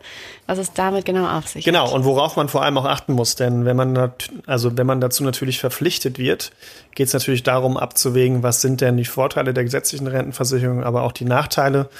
was 0.48 0.56
es 0.56 0.72
damit 0.72 1.04
genau 1.04 1.28
auf 1.28 1.46
sich 1.46 1.62
genau, 1.62 1.80
hat. 1.80 1.86
Genau, 1.88 1.96
und 1.96 2.04
worauf 2.06 2.36
man 2.36 2.48
vor 2.48 2.62
allem 2.62 2.78
auch 2.78 2.86
achten 2.86 3.12
muss. 3.12 3.36
Denn 3.36 3.66
wenn 3.66 3.76
man, 3.76 4.12
also 4.46 4.78
wenn 4.78 4.86
man 4.86 4.98
dazu 4.98 5.22
natürlich 5.22 5.60
verpflichtet 5.60 6.18
wird, 6.18 6.52
geht 6.94 7.08
es 7.08 7.12
natürlich 7.12 7.42
darum 7.42 7.76
abzuwägen, 7.76 8.42
was 8.42 8.62
sind 8.62 8.80
denn 8.80 8.96
die 8.96 9.04
Vorteile 9.04 9.52
der 9.52 9.64
gesetzlichen 9.64 10.06
Rentenversicherung, 10.06 10.82
aber 10.82 11.02
auch 11.02 11.12
die 11.12 11.26
Nachteile. 11.26 11.90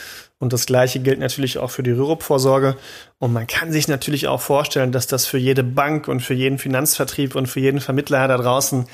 Und 0.41 0.53
das 0.55 0.65
Gleiche 0.67 1.01
gilt 1.01 1.19
natürlich 1.19 1.59
auch 1.59 1.71
für 1.71 1.83
die 1.83 1.91
Rürup-Vorsorge. 1.91 2.77
Und 3.19 3.33
man 3.35 3.47
kann 3.47 3.71
sich 3.71 3.87
natürlich 3.87 4.29
auch 4.29 4.41
vorstellen, 4.41 4.93
dass 4.93 5.09
das 5.09 5.27
für 5.27 5.37
jede 5.37 5.65
Bank 5.65 6.09
und 6.09 6.21
für 6.21 6.35
jeden 6.35 6.59
Finanzvertrieb 6.59 7.35
und 7.35 7.49
für 7.49 7.61
jeden 7.61 7.81
Vermittler 7.81 8.29
da 8.29 8.39
draußen 8.39 8.87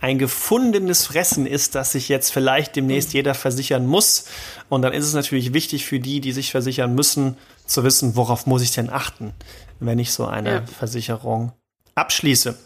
ein 0.00 0.18
gefundenes 0.18 1.06
Fressen 1.06 1.46
ist, 1.46 1.74
dass 1.74 1.92
sich 1.92 2.08
jetzt 2.08 2.30
vielleicht 2.30 2.76
demnächst 2.76 3.12
jeder 3.12 3.34
versichern 3.34 3.86
muss. 3.86 4.26
Und 4.68 4.82
dann 4.82 4.92
ist 4.92 5.06
es 5.06 5.14
natürlich 5.14 5.52
wichtig 5.52 5.86
für 5.86 5.98
die, 5.98 6.20
die 6.20 6.32
sich 6.32 6.50
versichern 6.50 6.94
müssen, 6.94 7.38
zu 7.70 7.84
wissen, 7.84 8.16
worauf 8.16 8.46
muss 8.46 8.62
ich 8.62 8.72
denn 8.72 8.90
achten, 8.90 9.32
wenn 9.78 9.98
ich 9.98 10.12
so 10.12 10.26
eine 10.26 10.50
ja. 10.50 10.62
Versicherung 10.66 11.52
abschließe. 11.94 12.56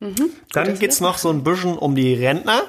Mhm, 0.00 0.30
dann 0.52 0.78
geht's 0.78 1.00
noch 1.00 1.18
so 1.18 1.30
ein 1.30 1.42
bisschen 1.42 1.78
um 1.78 1.94
die 1.94 2.14
Rentner. 2.14 2.62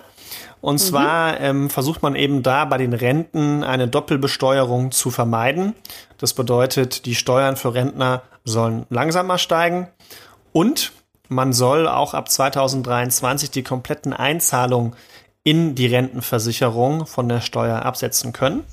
Und 0.59 0.75
mhm. 0.75 0.79
zwar 0.79 1.39
ähm, 1.39 1.69
versucht 1.69 2.01
man 2.01 2.15
eben 2.15 2.41
da 2.41 2.65
bei 2.65 2.77
den 2.77 2.93
Renten 2.93 3.63
eine 3.63 3.87
Doppelbesteuerung 3.87 4.91
zu 4.91 5.11
vermeiden. 5.11 5.75
Das 6.17 6.33
bedeutet, 6.33 7.05
die 7.05 7.15
Steuern 7.15 7.57
für 7.57 7.73
Rentner 7.73 8.23
sollen 8.43 8.85
langsamer 8.89 9.37
steigen 9.37 9.87
und 10.53 10.93
man 11.29 11.53
soll 11.53 11.87
auch 11.87 12.13
ab 12.13 12.29
2023 12.29 13.51
die 13.51 13.63
kompletten 13.63 14.13
Einzahlungen 14.13 14.95
in 15.43 15.75
die 15.75 15.87
Rentenversicherung 15.87 17.05
von 17.05 17.29
der 17.29 17.41
Steuer 17.41 17.83
absetzen 17.83 18.33
können. 18.33 18.63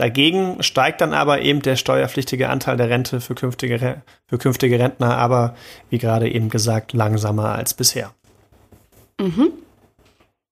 Dagegen 0.00 0.62
steigt 0.62 1.02
dann 1.02 1.12
aber 1.12 1.42
eben 1.42 1.60
der 1.60 1.76
steuerpflichtige 1.76 2.48
Anteil 2.48 2.78
der 2.78 2.88
Rente 2.88 3.20
für 3.20 3.34
künftige, 3.34 4.00
für 4.28 4.38
künftige 4.38 4.78
Rentner, 4.78 5.18
aber 5.18 5.54
wie 5.90 5.98
gerade 5.98 6.26
eben 6.30 6.48
gesagt, 6.48 6.94
langsamer 6.94 7.54
als 7.54 7.74
bisher. 7.74 8.10
Mhm. 9.20 9.52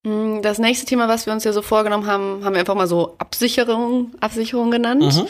Mm, 0.08 0.42
das 0.42 0.58
nächste 0.58 0.86
Thema, 0.86 1.08
was 1.08 1.26
wir 1.26 1.32
uns 1.32 1.44
ja 1.44 1.52
so 1.52 1.62
vorgenommen 1.62 2.06
haben, 2.06 2.44
haben 2.44 2.54
wir 2.54 2.60
einfach 2.60 2.74
mal 2.74 2.86
so 2.86 3.14
Absicherung, 3.18 4.12
Absicherung 4.20 4.70
genannt. 4.70 5.02
Mhm. 5.02 5.26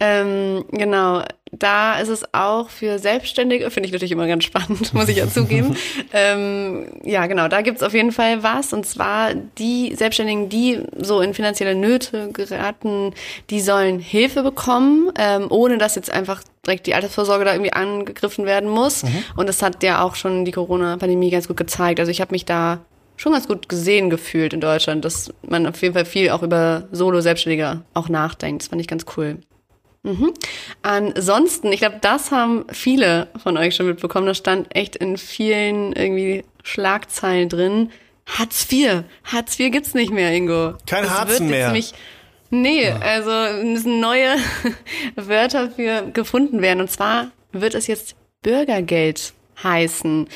Ähm, 0.00 0.64
genau, 0.70 1.22
da 1.50 1.98
ist 1.98 2.08
es 2.08 2.24
auch 2.32 2.70
für 2.70 2.98
Selbstständige, 2.98 3.70
finde 3.70 3.86
ich 3.86 3.92
natürlich 3.92 4.12
immer 4.12 4.26
ganz 4.26 4.44
spannend, 4.44 4.94
muss 4.94 5.08
ich 5.08 5.18
ja 5.18 5.28
zugeben. 5.28 5.76
ähm, 6.12 6.86
ja, 7.04 7.26
genau, 7.26 7.48
da 7.48 7.60
gibt's 7.60 7.82
auf 7.82 7.92
jeden 7.92 8.12
Fall 8.12 8.42
was. 8.42 8.72
Und 8.72 8.86
zwar 8.86 9.34
die 9.34 9.94
Selbstständigen, 9.94 10.48
die 10.48 10.80
so 10.98 11.20
in 11.20 11.34
finanzielle 11.34 11.74
Nöte 11.74 12.30
geraten, 12.32 13.12
die 13.50 13.60
sollen 13.60 13.98
Hilfe 13.98 14.42
bekommen, 14.42 15.12
ähm, 15.18 15.46
ohne 15.50 15.78
dass 15.78 15.94
jetzt 15.94 16.10
einfach 16.10 16.42
direkt 16.64 16.86
die 16.86 16.94
Altersvorsorge 16.94 17.44
da 17.44 17.52
irgendwie 17.52 17.72
angegriffen 17.72 18.46
werden 18.46 18.70
muss. 18.70 19.02
Mhm. 19.02 19.24
Und 19.36 19.48
das 19.48 19.62
hat 19.62 19.82
ja 19.82 20.02
auch 20.02 20.14
schon 20.14 20.44
die 20.44 20.52
Corona-Pandemie 20.52 21.30
ganz 21.30 21.48
gut 21.48 21.56
gezeigt. 21.56 22.00
Also 22.00 22.10
ich 22.10 22.20
habe 22.20 22.32
mich 22.32 22.44
da 22.44 22.80
schon 23.22 23.32
ganz 23.32 23.46
gut 23.46 23.68
gesehen 23.68 24.10
gefühlt 24.10 24.52
in 24.52 24.60
Deutschland, 24.60 25.04
dass 25.04 25.32
man 25.48 25.66
auf 25.66 25.80
jeden 25.80 25.94
Fall 25.94 26.04
viel 26.04 26.30
auch 26.30 26.42
über 26.42 26.88
Solo-Selbstständige 26.90 27.82
auch 27.94 28.08
nachdenkt. 28.08 28.62
Das 28.62 28.68
fand 28.68 28.80
ich 28.80 28.88
ganz 28.88 29.06
cool. 29.16 29.38
Mhm. 30.02 30.32
Ansonsten, 30.82 31.70
ich 31.70 31.78
glaube, 31.78 31.98
das 32.00 32.32
haben 32.32 32.64
viele 32.72 33.28
von 33.40 33.56
euch 33.56 33.76
schon 33.76 33.86
mitbekommen. 33.86 34.26
Das 34.26 34.38
stand 34.38 34.74
echt 34.74 34.96
in 34.96 35.16
vielen 35.16 35.92
irgendwie 35.92 36.44
Schlagzeilen 36.64 37.48
drin. 37.48 37.90
Hartz 38.26 38.66
IV. 38.70 39.04
Hartz 39.22 39.58
IV 39.58 39.70
gibt's 39.70 39.94
nicht 39.94 40.12
mehr, 40.12 40.32
Ingo. 40.32 40.74
Kein 40.86 41.08
Hartz 41.08 41.38
mehr. 41.38 41.66
Nämlich, 41.66 41.94
nee, 42.50 42.88
ja. 42.88 42.98
also 42.98 43.30
müssen 43.64 44.00
neue 44.00 44.34
Wörter 45.14 45.70
für 45.70 46.10
gefunden 46.12 46.60
werden. 46.60 46.80
Und 46.80 46.90
zwar 46.90 47.30
wird 47.52 47.76
es 47.76 47.86
jetzt 47.86 48.16
Bürgergeld 48.42 49.32
heißen. 49.62 50.26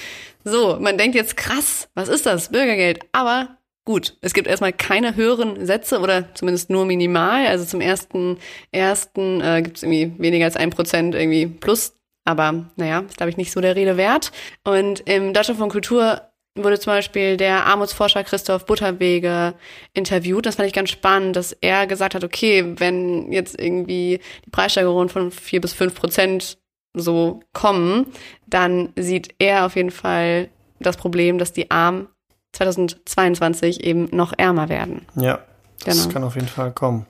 So, 0.49 0.79
man 0.79 0.97
denkt 0.97 1.17
jetzt 1.17 1.37
krass, 1.37 1.89
was 1.95 2.09
ist 2.09 2.25
das? 2.25 2.51
Bürgergeld. 2.51 3.01
Aber 3.11 3.59
gut, 3.85 4.17
es 4.21 4.33
gibt 4.33 4.47
erstmal 4.47 4.73
keine 4.73 5.17
höheren 5.17 5.67
Sätze 5.67 5.99
oder 5.99 6.33
zumindest 6.35 6.71
nur 6.71 6.87
minimal. 6.87 7.49
Also 7.49 7.65
zum 7.65 7.81
ersten, 7.81 8.39
ersten 8.71 9.41
äh, 9.41 9.61
gibt 9.63 9.79
es 9.79 9.83
irgendwie 9.83 10.15
weniger 10.23 10.45
als 10.45 10.55
ein 10.57 10.71
Prozent 10.71 11.17
irgendwie 11.17 11.47
plus. 11.47 11.97
Aber 12.25 12.71
naja, 12.77 13.01
ist 13.01 13.17
glaube 13.17 13.31
ich 13.31 13.37
nicht 13.37 13.51
so 13.51 13.61
der 13.61 13.75
Rede 13.75 13.97
wert. 13.97 14.31
Und 14.63 15.01
im 15.09 15.35
Deutschland 15.35 15.59
von 15.59 15.69
Kultur 15.69 16.23
wurde 16.55 16.79
zum 16.79 16.93
Beispiel 16.93 17.37
der 17.37 17.67
Armutsforscher 17.67 18.23
Christoph 18.23 18.67
Butterwege 18.67 19.55
interviewt. 19.95 20.47
Das 20.47 20.55
fand 20.55 20.69
ich 20.69 20.75
ganz 20.75 20.91
spannend, 20.91 21.35
dass 21.35 21.57
er 21.61 21.89
gesagt 21.89 22.15
hat, 22.15 22.23
okay, 22.23 22.75
wenn 22.79 23.33
jetzt 23.33 23.61
irgendwie 23.61 24.21
die 24.45 24.51
Preissteigerung 24.51 25.09
von 25.09 25.33
vier 25.33 25.61
bis 25.61 25.73
fünf 25.73 25.97
Prozent 25.97 26.59
so 26.97 27.41
kommen, 27.53 28.07
dann 28.47 28.93
sieht 28.97 29.35
er 29.39 29.67
auf 29.67 29.77
jeden 29.77 29.91
Fall 29.91 30.49
das 30.81 30.97
Problem, 30.97 31.39
dass 31.39 31.53
die 31.53 31.71
Armen 31.71 32.09
2022 32.53 33.85
eben 33.85 34.09
noch 34.13 34.33
ärmer 34.37 34.69
werden. 34.69 35.07
Ja, 35.15 35.41
das 35.85 36.03
genau. 36.03 36.13
kann 36.13 36.25
auf 36.25 36.35
jeden 36.35 36.49
Fall 36.49 36.73
kommen. 36.73 37.07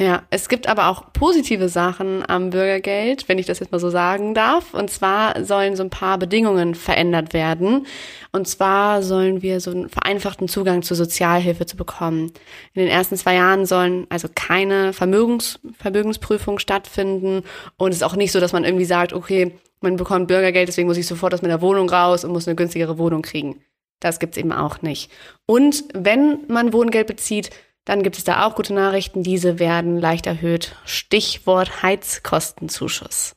Ja, 0.00 0.22
es 0.30 0.48
gibt 0.48 0.66
aber 0.66 0.88
auch 0.88 1.12
positive 1.12 1.68
Sachen 1.68 2.24
am 2.26 2.48
Bürgergeld, 2.48 3.28
wenn 3.28 3.38
ich 3.38 3.44
das 3.44 3.58
jetzt 3.58 3.70
mal 3.70 3.78
so 3.78 3.90
sagen 3.90 4.32
darf. 4.32 4.72
Und 4.72 4.90
zwar 4.90 5.44
sollen 5.44 5.76
so 5.76 5.82
ein 5.82 5.90
paar 5.90 6.16
Bedingungen 6.16 6.74
verändert 6.74 7.34
werden. 7.34 7.86
Und 8.32 8.48
zwar 8.48 9.02
sollen 9.02 9.42
wir 9.42 9.60
so 9.60 9.70
einen 9.70 9.90
vereinfachten 9.90 10.48
Zugang 10.48 10.80
zur 10.80 10.96
Sozialhilfe 10.96 11.66
zu 11.66 11.76
bekommen. 11.76 12.32
In 12.72 12.80
den 12.80 12.88
ersten 12.88 13.14
zwei 13.18 13.34
Jahren 13.34 13.66
sollen 13.66 14.06
also 14.08 14.28
keine 14.34 14.94
Vermögens, 14.94 15.60
Vermögensprüfung 15.78 16.58
stattfinden. 16.58 17.42
Und 17.76 17.90
es 17.90 17.96
ist 17.98 18.02
auch 18.02 18.16
nicht 18.16 18.32
so, 18.32 18.40
dass 18.40 18.54
man 18.54 18.64
irgendwie 18.64 18.86
sagt, 18.86 19.12
okay, 19.12 19.52
man 19.82 19.96
bekommt 19.96 20.28
Bürgergeld, 20.28 20.68
deswegen 20.68 20.88
muss 20.88 20.96
ich 20.96 21.06
sofort 21.06 21.34
aus 21.34 21.42
meiner 21.42 21.60
Wohnung 21.60 21.90
raus 21.90 22.24
und 22.24 22.32
muss 22.32 22.48
eine 22.48 22.56
günstigere 22.56 22.96
Wohnung 22.96 23.20
kriegen. 23.20 23.60
Das 23.98 24.18
gibt's 24.18 24.38
eben 24.38 24.52
auch 24.52 24.80
nicht. 24.80 25.10
Und 25.44 25.84
wenn 25.92 26.38
man 26.48 26.72
Wohngeld 26.72 27.06
bezieht, 27.06 27.50
dann 27.90 28.04
gibt 28.04 28.16
es 28.16 28.22
da 28.22 28.46
auch 28.46 28.54
gute 28.54 28.72
Nachrichten. 28.72 29.24
Diese 29.24 29.58
werden 29.58 29.98
leicht 29.98 30.28
erhöht. 30.28 30.76
Stichwort 30.84 31.82
Heizkostenzuschuss. 31.82 33.32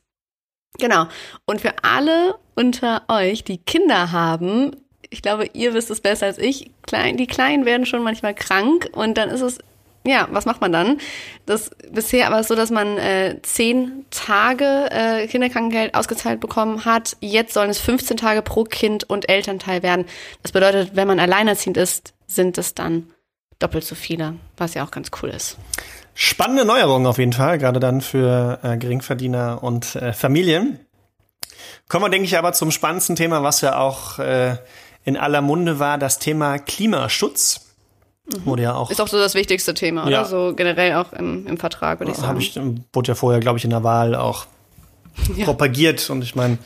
Genau. 0.78 1.08
Und 1.44 1.60
für 1.60 1.74
alle 1.82 2.36
unter 2.54 3.02
euch, 3.08 3.42
die 3.42 3.58
Kinder 3.58 4.12
haben, 4.12 4.76
ich 5.10 5.22
glaube, 5.22 5.50
ihr 5.54 5.74
wisst 5.74 5.90
es 5.90 6.00
besser 6.00 6.26
als 6.26 6.38
ich, 6.38 6.70
die 6.88 7.26
Kleinen 7.26 7.64
werden 7.64 7.84
schon 7.84 8.04
manchmal 8.04 8.32
krank 8.32 8.88
und 8.92 9.18
dann 9.18 9.28
ist 9.28 9.40
es, 9.40 9.58
ja, 10.06 10.28
was 10.30 10.46
macht 10.46 10.60
man 10.60 10.70
dann? 10.70 10.98
Das 11.46 11.72
bisher 11.90 12.28
aber 12.28 12.44
so, 12.44 12.54
dass 12.54 12.70
man 12.70 12.96
äh, 12.96 13.40
zehn 13.42 14.06
Tage 14.10 14.88
äh, 14.92 15.26
Kinderkrankengeld 15.26 15.96
ausgezahlt 15.96 16.38
bekommen 16.38 16.84
hat. 16.84 17.16
Jetzt 17.20 17.54
sollen 17.54 17.70
es 17.70 17.80
15 17.80 18.18
Tage 18.18 18.42
pro 18.42 18.62
Kind 18.62 19.02
und 19.02 19.28
Elternteil 19.28 19.82
werden. 19.82 20.04
Das 20.44 20.52
bedeutet, 20.52 20.94
wenn 20.94 21.08
man 21.08 21.18
alleinerziehend 21.18 21.76
ist, 21.76 22.14
sind 22.28 22.56
es 22.56 22.74
dann 22.74 23.13
doppelt 23.64 23.84
so 23.84 23.94
viele, 23.94 24.34
was 24.56 24.74
ja 24.74 24.84
auch 24.84 24.90
ganz 24.90 25.10
cool 25.22 25.30
ist. 25.30 25.56
Spannende 26.14 26.64
Neuerungen 26.64 27.06
auf 27.06 27.18
jeden 27.18 27.32
Fall, 27.32 27.58
gerade 27.58 27.80
dann 27.80 28.00
für 28.00 28.60
äh, 28.62 28.76
Geringverdiener 28.76 29.62
und 29.62 29.96
äh, 29.96 30.12
Familien. 30.12 30.78
Kommen 31.88 32.04
wir, 32.04 32.10
denke 32.10 32.26
ich, 32.26 32.38
aber 32.38 32.52
zum 32.52 32.70
spannendsten 32.70 33.16
Thema, 33.16 33.42
was 33.42 33.62
ja 33.62 33.78
auch 33.78 34.18
äh, 34.18 34.56
in 35.04 35.16
aller 35.16 35.40
Munde 35.40 35.78
war, 35.78 35.98
das 35.98 36.18
Thema 36.18 36.58
Klimaschutz. 36.58 37.60
Mhm. 38.26 38.46
Wurde 38.46 38.62
ja 38.62 38.74
auch. 38.74 38.90
Ist 38.90 39.00
auch 39.00 39.08
so 39.08 39.18
das 39.18 39.34
wichtigste 39.34 39.74
Thema, 39.74 40.02
oder? 40.02 40.10
Ja. 40.10 40.24
So 40.24 40.54
generell 40.54 40.94
auch 40.94 41.12
im, 41.12 41.46
im 41.46 41.58
Vertrag, 41.58 42.00
würde 42.00 42.12
ich 42.12 42.18
sagen. 42.18 42.38
Ich, 42.38 42.58
wurde 42.92 43.08
ja 43.08 43.14
vorher, 43.14 43.40
glaube 43.40 43.58
ich, 43.58 43.64
in 43.64 43.70
der 43.70 43.82
Wahl 43.82 44.14
auch 44.14 44.46
ja. 45.36 45.44
propagiert. 45.44 46.08
Und 46.10 46.22
ich 46.22 46.34
meine, 46.34 46.58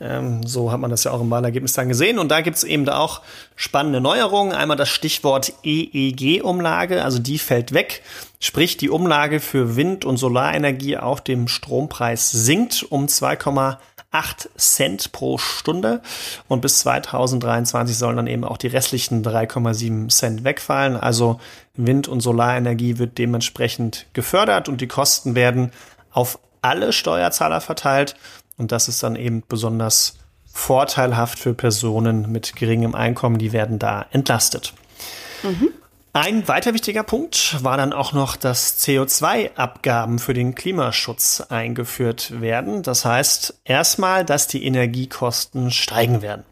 ähm, 0.00 0.46
so 0.46 0.72
hat 0.72 0.80
man 0.80 0.90
das 0.90 1.04
ja 1.04 1.12
auch 1.12 1.20
im 1.20 1.30
Wahlergebnis 1.30 1.74
dann 1.74 1.88
gesehen. 1.88 2.18
Und 2.18 2.30
da 2.30 2.40
gibt's 2.40 2.64
eben 2.64 2.84
da 2.84 2.98
auch 2.98 3.20
spannende 3.54 4.00
Neuerungen. 4.00 4.52
Einmal 4.52 4.76
das 4.76 4.88
Stichwort 4.88 5.52
EEG-Umlage, 5.62 7.04
also 7.04 7.18
die 7.18 7.38
fällt 7.38 7.72
weg. 7.74 8.02
Sprich, 8.40 8.78
die 8.78 8.88
Umlage 8.88 9.40
für 9.40 9.76
Wind- 9.76 10.06
und 10.06 10.16
Solarenergie 10.16 10.96
auf 10.96 11.20
dem 11.20 11.48
Strompreis 11.48 12.30
sinkt 12.30 12.82
um 12.82 13.06
2,8 13.06 13.76
Cent 14.56 15.12
pro 15.12 15.36
Stunde. 15.36 16.00
Und 16.48 16.62
bis 16.62 16.78
2023 16.80 17.96
sollen 17.96 18.16
dann 18.16 18.26
eben 18.26 18.44
auch 18.44 18.56
die 18.56 18.68
restlichen 18.68 19.22
3,7 19.22 20.08
Cent 20.08 20.44
wegfallen. 20.44 20.96
Also 20.96 21.38
Wind- 21.74 22.08
und 22.08 22.20
Solarenergie 22.20 22.96
wird 22.96 23.18
dementsprechend 23.18 24.06
gefördert 24.14 24.70
und 24.70 24.80
die 24.80 24.88
Kosten 24.88 25.34
werden 25.34 25.72
auf 26.10 26.38
alle 26.62 26.92
Steuerzahler 26.92 27.60
verteilt. 27.60 28.16
Und 28.60 28.72
das 28.72 28.88
ist 28.88 29.02
dann 29.02 29.16
eben 29.16 29.42
besonders 29.48 30.18
vorteilhaft 30.52 31.38
für 31.38 31.54
Personen 31.54 32.30
mit 32.30 32.54
geringem 32.56 32.94
Einkommen, 32.94 33.38
die 33.38 33.52
werden 33.52 33.78
da 33.78 34.04
entlastet. 34.10 34.74
Mhm. 35.42 35.70
Ein 36.12 36.46
weiter 36.46 36.74
wichtiger 36.74 37.02
Punkt 37.02 37.56
war 37.64 37.78
dann 37.78 37.94
auch 37.94 38.12
noch, 38.12 38.36
dass 38.36 38.78
CO2-Abgaben 38.80 40.18
für 40.18 40.34
den 40.34 40.54
Klimaschutz 40.54 41.40
eingeführt 41.48 42.42
werden. 42.42 42.82
Das 42.82 43.06
heißt 43.06 43.60
erstmal, 43.64 44.26
dass 44.26 44.46
die 44.46 44.64
Energiekosten 44.66 45.70
steigen 45.70 46.20
werden. 46.20 46.44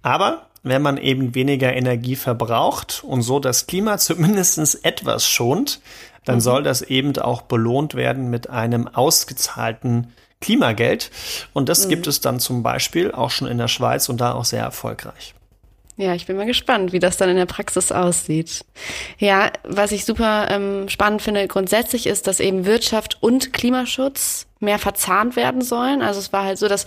Aber 0.00 0.46
wenn 0.62 0.80
man 0.80 0.96
eben 0.96 1.34
weniger 1.34 1.74
Energie 1.74 2.16
verbraucht 2.16 3.04
und 3.04 3.20
so 3.20 3.38
das 3.38 3.66
Klima 3.66 3.98
zumindest 3.98 4.82
etwas 4.82 5.28
schont, 5.28 5.80
dann 6.24 6.36
mhm. 6.36 6.40
soll 6.40 6.62
das 6.62 6.80
eben 6.80 7.18
auch 7.18 7.42
belohnt 7.42 7.94
werden 7.94 8.30
mit 8.30 8.48
einem 8.48 8.88
ausgezahlten 8.88 10.14
Klimageld. 10.40 11.10
Und 11.52 11.68
das 11.68 11.86
mhm. 11.86 11.90
gibt 11.90 12.06
es 12.06 12.20
dann 12.20 12.40
zum 12.40 12.62
Beispiel 12.62 13.12
auch 13.12 13.30
schon 13.30 13.48
in 13.48 13.58
der 13.58 13.68
Schweiz 13.68 14.08
und 14.08 14.20
da 14.20 14.32
auch 14.32 14.44
sehr 14.44 14.62
erfolgreich. 14.62 15.34
Ja, 15.98 16.14
ich 16.14 16.26
bin 16.26 16.36
mal 16.36 16.46
gespannt, 16.46 16.92
wie 16.92 17.00
das 17.00 17.16
dann 17.16 17.28
in 17.28 17.36
der 17.36 17.46
Praxis 17.46 17.90
aussieht. 17.90 18.64
Ja, 19.18 19.50
was 19.64 19.90
ich 19.90 20.04
super 20.04 20.46
ähm, 20.48 20.88
spannend 20.88 21.22
finde 21.22 21.48
grundsätzlich 21.48 22.06
ist, 22.06 22.28
dass 22.28 22.38
eben 22.38 22.66
Wirtschaft 22.66 23.18
und 23.20 23.52
Klimaschutz 23.52 24.46
mehr 24.60 24.78
verzahnt 24.78 25.34
werden 25.34 25.60
sollen. 25.60 26.00
Also 26.00 26.20
es 26.20 26.32
war 26.32 26.44
halt 26.44 26.58
so, 26.58 26.68
dass 26.68 26.84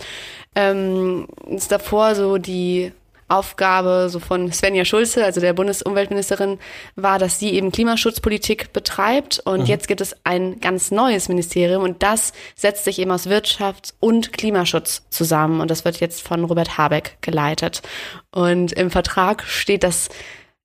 ähm, 0.54 1.28
es 1.54 1.68
davor 1.68 2.14
so 2.14 2.38
die 2.38 2.92
Aufgabe 3.32 4.08
so 4.10 4.20
von 4.20 4.52
Svenja 4.52 4.84
Schulze, 4.84 5.24
also 5.24 5.40
der 5.40 5.54
Bundesumweltministerin, 5.54 6.58
war, 6.96 7.18
dass 7.18 7.38
sie 7.38 7.50
eben 7.54 7.72
Klimaschutzpolitik 7.72 8.72
betreibt. 8.72 9.40
Und 9.44 9.60
mhm. 9.60 9.66
jetzt 9.66 9.88
gibt 9.88 10.00
es 10.00 10.14
ein 10.24 10.60
ganz 10.60 10.90
neues 10.90 11.28
Ministerium 11.28 11.82
und 11.82 12.02
das 12.02 12.32
setzt 12.54 12.84
sich 12.84 12.98
eben 12.98 13.10
aus 13.10 13.26
Wirtschafts- 13.26 13.94
und 14.00 14.32
Klimaschutz 14.32 15.02
zusammen. 15.10 15.60
Und 15.60 15.70
das 15.70 15.84
wird 15.84 16.00
jetzt 16.00 16.22
von 16.22 16.44
Robert 16.44 16.76
Habeck 16.76 17.16
geleitet. 17.22 17.82
Und 18.30 18.72
im 18.72 18.90
Vertrag 18.90 19.42
steht, 19.44 19.82
dass 19.82 20.08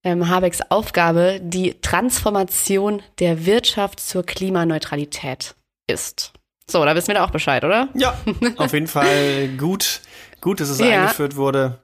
ähm, 0.04 0.30
Habecks 0.30 0.60
Aufgabe 0.70 1.40
die 1.42 1.80
Transformation 1.82 3.02
der 3.20 3.46
Wirtschaft 3.46 4.00
zur 4.00 4.24
Klimaneutralität 4.24 5.56
ist. 5.88 6.34
So, 6.70 6.84
da 6.84 6.96
wissen 6.96 7.08
wir 7.08 7.16
da 7.16 7.24
auch 7.24 7.32
Bescheid, 7.32 7.64
oder? 7.64 7.88
Ja, 7.94 8.18
auf 8.58 8.74
jeden 8.74 8.88
Fall 8.88 9.48
gut. 9.58 10.02
Gut, 10.42 10.60
dass 10.60 10.70
es 10.70 10.80
ja. 10.80 11.02
eingeführt 11.02 11.36
wurde. 11.36 11.80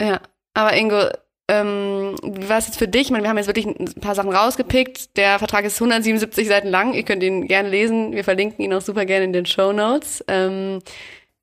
Ja, 0.00 0.20
aber 0.54 0.76
Ingo, 0.76 1.08
ähm, 1.48 2.16
es 2.48 2.66
jetzt 2.66 2.78
für 2.78 2.88
dich? 2.88 3.02
Ich 3.02 3.10
meine, 3.10 3.22
wir 3.22 3.30
haben 3.30 3.38
jetzt 3.38 3.46
wirklich 3.46 3.66
ein 3.66 4.00
paar 4.00 4.14
Sachen 4.14 4.32
rausgepickt. 4.32 5.16
Der 5.16 5.38
Vertrag 5.38 5.64
ist 5.64 5.76
177 5.76 6.48
Seiten 6.48 6.68
lang. 6.68 6.92
Ihr 6.94 7.04
könnt 7.04 7.22
ihn 7.22 7.46
gerne 7.46 7.68
lesen. 7.68 8.12
Wir 8.12 8.24
verlinken 8.24 8.64
ihn 8.64 8.72
auch 8.72 8.80
super 8.80 9.04
gerne 9.04 9.24
in 9.24 9.32
den 9.32 9.46
Show 9.46 9.72
Notes. 9.72 10.24
Ähm, 10.26 10.80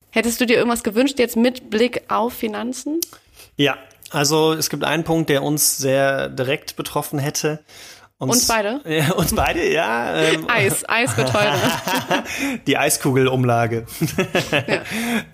hättest 0.09 0.41
du 0.41 0.45
dir 0.45 0.57
irgendwas 0.57 0.83
gewünscht 0.83 1.19
jetzt 1.19 1.37
mit 1.37 1.69
Blick 1.69 2.03
auf 2.09 2.33
Finanzen? 2.33 2.99
Ja, 3.55 3.77
also 4.11 4.53
es 4.53 4.69
gibt 4.69 4.83
einen 4.83 5.03
Punkt, 5.03 5.29
der 5.29 5.41
uns 5.41 5.77
sehr 5.77 6.27
direkt 6.27 6.75
betroffen 6.75 7.17
hätte. 7.17 7.63
Uns, 8.23 8.37
uns 8.37 8.47
beide? 8.47 8.81
Ja, 8.85 9.13
uns 9.13 9.33
beide, 9.33 9.71
ja. 9.71 10.15
Ähm, 10.15 10.45
Eis, 10.47 10.87
Eis 10.87 11.15
wird 11.17 11.29
teurer. 11.29 11.55
die 12.67 12.77
Eiskugelumlage. 12.77 13.85
ja. 14.51 14.81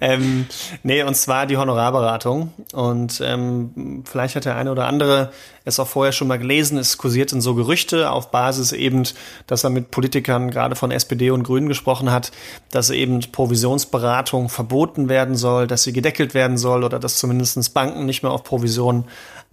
ähm, 0.01 0.48
nee, 0.84 1.03
und 1.03 1.15
zwar 1.15 1.46
die 1.46 1.58
Honorarberatung. 1.58 2.53
Und 2.74 3.22
ähm, 3.24 4.03
vielleicht 4.05 4.36
hat 4.36 4.46
der 4.46 4.55
eine 4.55 4.72
oder 4.72 4.88
andere 4.88 5.31
es 5.65 5.79
auch 5.79 5.88
vorher 5.88 6.12
schon 6.12 6.27
mal 6.27 6.39
gelesen. 6.39 6.77
Es 6.77 6.98
kursierten 6.98 7.41
so 7.41 7.55
Gerüchte 7.55 8.12
auf 8.12 8.31
Basis 8.31 8.72
eben, 8.72 9.03
dass 9.48 9.63
er 9.63 9.69
mit 9.69 9.91
Politikern 9.91 10.51
gerade 10.51 10.75
von 10.75 10.91
SPD 10.91 11.31
und 11.31 11.43
Grünen 11.43 11.67
gesprochen 11.67 12.12
hat, 12.12 12.31
dass 12.72 12.89
eben 12.89 13.19
Provisionsberatung 13.31 14.50
verboten 14.50 15.10
werden 15.10 15.36
soll, 15.36 15.67
dass 15.67 15.84
sie 15.84 15.93
gedeckelt 15.93 16.34
werden 16.34 16.58
soll 16.58 16.84
oder 16.84 17.00
dass 17.00 17.17
zumindest 17.17 17.74
Banken 17.74 18.05
nicht 18.05 18.24
mehr 18.24 18.31
auf 18.31 18.43
Provisionen 18.43 19.05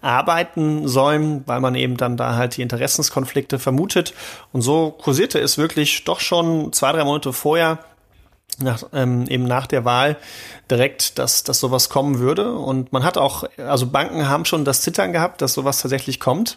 arbeiten 0.06 0.86
sollen, 0.88 1.42
weil 1.46 1.60
man 1.60 1.74
eben 1.74 1.96
dann 1.96 2.16
da 2.16 2.36
halt 2.36 2.56
die 2.56 2.62
Interessenskonflikte 2.62 3.58
vermutet. 3.58 4.14
Und 4.52 4.62
so 4.62 4.90
kursierte 4.90 5.38
es 5.38 5.58
wirklich 5.58 6.04
doch 6.04 6.20
schon 6.20 6.72
zwei, 6.72 6.92
drei 6.92 7.04
Monate 7.04 7.32
vorher 7.32 7.78
nach, 8.58 8.84
ähm, 8.92 9.26
eben 9.28 9.44
nach 9.44 9.66
der 9.66 9.84
Wahl 9.84 10.16
direkt, 10.70 11.18
dass, 11.18 11.42
dass 11.42 11.60
sowas 11.60 11.90
kommen 11.90 12.18
würde. 12.20 12.54
Und 12.54 12.92
man 12.92 13.04
hat 13.04 13.18
auch, 13.18 13.44
also 13.58 13.86
Banken 13.86 14.28
haben 14.28 14.44
schon 14.44 14.64
das 14.64 14.80
Zittern 14.80 15.12
gehabt, 15.12 15.42
dass 15.42 15.54
sowas 15.54 15.82
tatsächlich 15.82 16.20
kommt. 16.20 16.56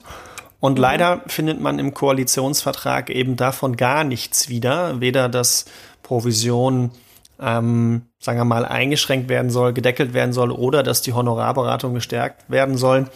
Und 0.60 0.74
mhm. 0.74 0.82
leider 0.82 1.22
findet 1.28 1.60
man 1.60 1.80
im 1.80 1.94
Koalitionsvertrag 1.94 3.10
eben 3.10 3.36
davon 3.36 3.76
gar 3.76 4.04
nichts 4.04 4.48
wieder. 4.48 5.02
Weder 5.02 5.28
das 5.28 5.66
Provision 6.04 6.92
ähm, 7.40 8.04
sagen 8.20 8.38
wir 8.38 8.46
mal, 8.46 8.66
eingeschränkt 8.66 9.30
werden 9.30 9.50
soll, 9.50 9.74
gedeckelt 9.74 10.14
werden 10.14 10.34
soll 10.34 10.52
oder 10.52 10.84
dass 10.84 11.02
die 11.02 11.14
Honorarberatung 11.14 11.94
gestärkt 11.94 12.50
werden 12.50 12.78
soll. 12.78 13.08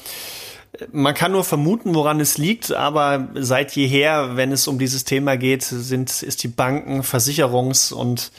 Man 0.92 1.14
kann 1.14 1.32
nur 1.32 1.44
vermuten, 1.44 1.94
woran 1.94 2.20
es 2.20 2.40
liegt, 2.40 2.74
aber 2.74 3.28
seit 3.36 3.76
jeher, 3.76 4.36
wenn 4.36 4.52
es 4.52 4.68
um 4.68 4.80
dieses 4.80 5.04
Thema 5.04 5.38
geht, 5.38 5.64
sind, 5.64 6.24
ist 6.24 6.42
die 6.42 6.48
Banken, 6.48 7.02
Versicherungs- 7.02 7.94
und 7.94 8.32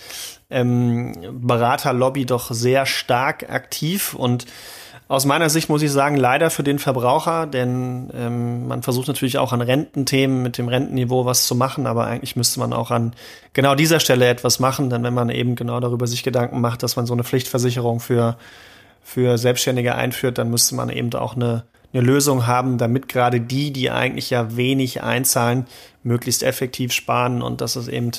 ähm, 0.50 1.12
Beraterlobby 1.32 2.26
doch 2.26 2.50
sehr 2.50 2.86
stark 2.86 3.50
aktiv 3.50 4.14
und 4.14 4.46
aus 5.14 5.24
meiner 5.24 5.48
Sicht 5.50 5.68
muss 5.68 5.82
ich 5.82 5.90
sagen, 5.90 6.16
leider 6.16 6.50
für 6.50 6.62
den 6.62 6.78
Verbraucher, 6.78 7.46
denn 7.46 8.10
ähm, 8.14 8.68
man 8.68 8.82
versucht 8.82 9.08
natürlich 9.08 9.38
auch 9.38 9.52
an 9.52 9.60
Rententhemen 9.60 10.42
mit 10.42 10.58
dem 10.58 10.68
Rentenniveau 10.68 11.24
was 11.24 11.46
zu 11.46 11.54
machen, 11.54 11.86
aber 11.86 12.06
eigentlich 12.06 12.36
müsste 12.36 12.60
man 12.60 12.72
auch 12.72 12.90
an 12.90 13.14
genau 13.52 13.74
dieser 13.74 14.00
Stelle 14.00 14.28
etwas 14.28 14.60
machen, 14.60 14.90
denn 14.90 15.02
wenn 15.02 15.14
man 15.14 15.30
eben 15.30 15.56
genau 15.56 15.80
darüber 15.80 16.06
sich 16.06 16.22
Gedanken 16.22 16.60
macht, 16.60 16.82
dass 16.82 16.96
man 16.96 17.06
so 17.06 17.14
eine 17.14 17.24
Pflichtversicherung 17.24 18.00
für, 18.00 18.36
für 19.02 19.38
Selbstständige 19.38 19.94
einführt, 19.94 20.38
dann 20.38 20.50
müsste 20.50 20.74
man 20.74 20.90
eben 20.90 21.12
auch 21.14 21.34
eine, 21.34 21.64
eine 21.92 22.02
Lösung 22.02 22.46
haben, 22.46 22.76
damit 22.76 23.08
gerade 23.08 23.40
die, 23.40 23.72
die 23.72 23.90
eigentlich 23.90 24.30
ja 24.30 24.56
wenig 24.56 25.02
einzahlen, 25.02 25.66
möglichst 26.02 26.42
effektiv 26.42 26.92
sparen 26.92 27.42
und 27.42 27.60
das 27.60 27.76
ist 27.76 27.88
eben 27.88 28.10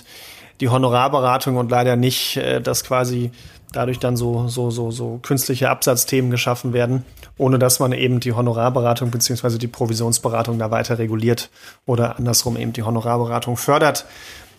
die 0.62 0.70
Honorarberatung 0.70 1.58
und 1.58 1.70
leider 1.70 1.96
nicht, 1.96 2.38
äh, 2.38 2.62
dass 2.62 2.84
quasi 2.84 3.32
dadurch 3.76 4.00
dann 4.00 4.18
so, 4.18 4.48
so, 4.48 4.72
so, 4.72 4.92
so 4.92 5.20
künstliche 5.22 5.70
Absatzthemen 5.70 6.32
geschaffen 6.32 6.74
werden, 6.74 7.06
ohne 7.38 7.60
dass 7.60 7.80
man 7.80 7.92
eben 7.92 8.20
die 8.20 8.34
Honorarberatung 8.34 9.12
beziehungsweise 9.12 9.58
die 9.58 9.68
Provisionsberatung 9.68 10.60
da 10.60 10.72
weiter 10.72 10.98
reguliert 10.98 11.50
oder 11.86 12.18
andersrum 12.18 12.58
eben 12.58 12.74
die 12.74 12.84
Honorarberatung 12.84 13.58
fördert. 13.58 14.06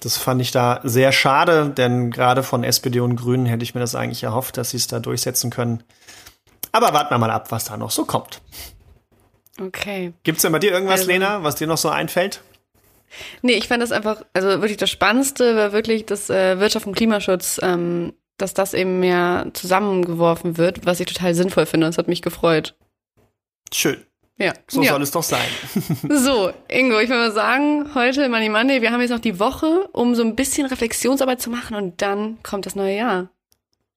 Das 0.00 0.18
fand 0.18 0.40
ich 0.42 0.50
da 0.50 0.80
sehr 0.84 1.10
schade, 1.12 1.70
denn 1.70 2.10
gerade 2.10 2.42
von 2.42 2.64
SPD 2.64 3.00
und 3.00 3.16
Grünen 3.16 3.46
hätte 3.46 3.64
ich 3.64 3.74
mir 3.74 3.80
das 3.80 3.94
eigentlich 3.94 4.22
erhofft, 4.22 4.56
dass 4.56 4.70
sie 4.70 4.76
es 4.76 4.86
da 4.86 5.00
durchsetzen 5.00 5.50
können. 5.50 5.82
Aber 6.72 6.92
warten 6.92 7.14
wir 7.14 7.18
mal 7.18 7.30
ab, 7.30 7.50
was 7.50 7.64
da 7.64 7.76
noch 7.76 7.90
so 7.90 8.04
kommt. 8.04 8.42
Okay. 9.60 10.12
Gibt 10.22 10.36
es 10.36 10.42
denn 10.42 10.52
bei 10.52 10.58
dir 10.58 10.72
irgendwas, 10.72 11.00
also, 11.00 11.10
Lena, 11.10 11.42
was 11.42 11.54
dir 11.54 11.66
noch 11.66 11.78
so 11.78 11.88
einfällt? 11.88 12.42
Nee, 13.42 13.54
ich 13.54 13.68
fand 13.68 13.82
das 13.82 13.92
einfach, 13.92 14.22
also 14.34 14.48
wirklich 14.60 14.76
das 14.76 14.90
Spannendste 14.90 15.56
war 15.56 15.72
wirklich 15.72 16.06
das 16.06 16.28
äh, 16.28 16.58
Wirtschaft 16.58 16.86
und 16.86 16.94
Klimaschutz 16.94 17.58
ähm, 17.62 18.12
dass 18.38 18.54
das 18.54 18.74
eben 18.74 19.00
mehr 19.00 19.46
zusammengeworfen 19.52 20.58
wird, 20.58 20.86
was 20.86 21.00
ich 21.00 21.06
total 21.06 21.34
sinnvoll 21.34 21.66
finde. 21.66 21.86
Das 21.86 21.98
hat 21.98 22.08
mich 22.08 22.22
gefreut. 22.22 22.74
Schön. 23.72 24.04
Ja. 24.38 24.52
So 24.68 24.82
ja. 24.82 24.92
soll 24.92 25.02
es 25.02 25.10
doch 25.10 25.22
sein. 25.22 25.48
so, 26.10 26.52
Ingo, 26.68 26.98
ich 27.00 27.08
will 27.08 27.16
mal 27.16 27.32
sagen, 27.32 27.94
heute 27.94 28.28
Money 28.28 28.50
Monday, 28.50 28.82
wir 28.82 28.92
haben 28.92 29.00
jetzt 29.00 29.10
noch 29.10 29.18
die 29.18 29.38
Woche, 29.38 29.88
um 29.92 30.14
so 30.14 30.22
ein 30.22 30.36
bisschen 30.36 30.66
Reflexionsarbeit 30.66 31.40
zu 31.40 31.48
machen 31.48 31.74
und 31.74 32.02
dann 32.02 32.38
kommt 32.42 32.66
das 32.66 32.74
neue 32.74 32.96
Jahr. 32.96 33.28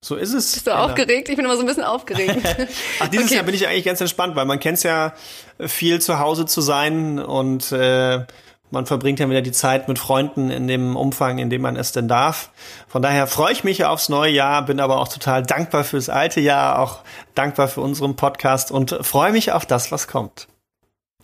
So 0.01 0.15
ist 0.15 0.33
es. 0.33 0.53
Bist 0.53 0.67
du 0.67 0.71
Anna. 0.71 0.85
aufgeregt? 0.85 1.27
Ich 1.27 1.35
bin 1.35 1.43
immer 1.43 1.55
so 1.55 1.61
ein 1.61 1.65
bisschen 1.65 1.83
aufgeregt. 1.83 2.37
Ach, 2.99 3.07
dieses 3.09 3.27
okay. 3.27 3.35
Jahr 3.35 3.43
bin 3.43 3.53
ich 3.53 3.67
eigentlich 3.67 3.83
ganz 3.83 3.99
entspannt, 3.99 4.35
weil 4.37 4.45
man 4.45 4.61
kennt 4.61 4.77
es 4.77 4.83
ja 4.83 5.13
viel 5.59 5.99
zu 5.99 6.19
Hause 6.19 6.45
zu 6.45 6.61
sein 6.61 7.19
und 7.19 7.73
äh, 7.73 8.25
man 8.71 8.85
verbringt 8.85 9.19
ja 9.19 9.29
wieder 9.29 9.41
die 9.41 9.51
Zeit 9.51 9.87
mit 9.87 9.99
Freunden 9.99 10.49
in 10.49 10.67
dem 10.67 10.95
Umfang, 10.95 11.39
in 11.39 11.49
dem 11.49 11.61
man 11.61 11.75
es 11.75 11.91
denn 11.91 12.07
darf. 12.07 12.51
Von 12.87 13.01
daher 13.01 13.27
freue 13.27 13.51
ich 13.51 13.63
mich 13.63 13.85
aufs 13.85 14.09
neue 14.09 14.31
Jahr, 14.31 14.65
bin 14.65 14.79
aber 14.79 14.99
auch 14.99 15.07
total 15.07 15.43
dankbar 15.43 15.83
fürs 15.83 16.09
alte 16.09 16.39
Jahr, 16.39 16.79
auch 16.79 16.99
dankbar 17.35 17.67
für 17.67 17.81
unseren 17.81 18.15
Podcast 18.15 18.71
und 18.71 18.97
freue 19.01 19.31
mich 19.31 19.51
auf 19.51 19.65
das, 19.65 19.91
was 19.91 20.07
kommt. 20.07 20.47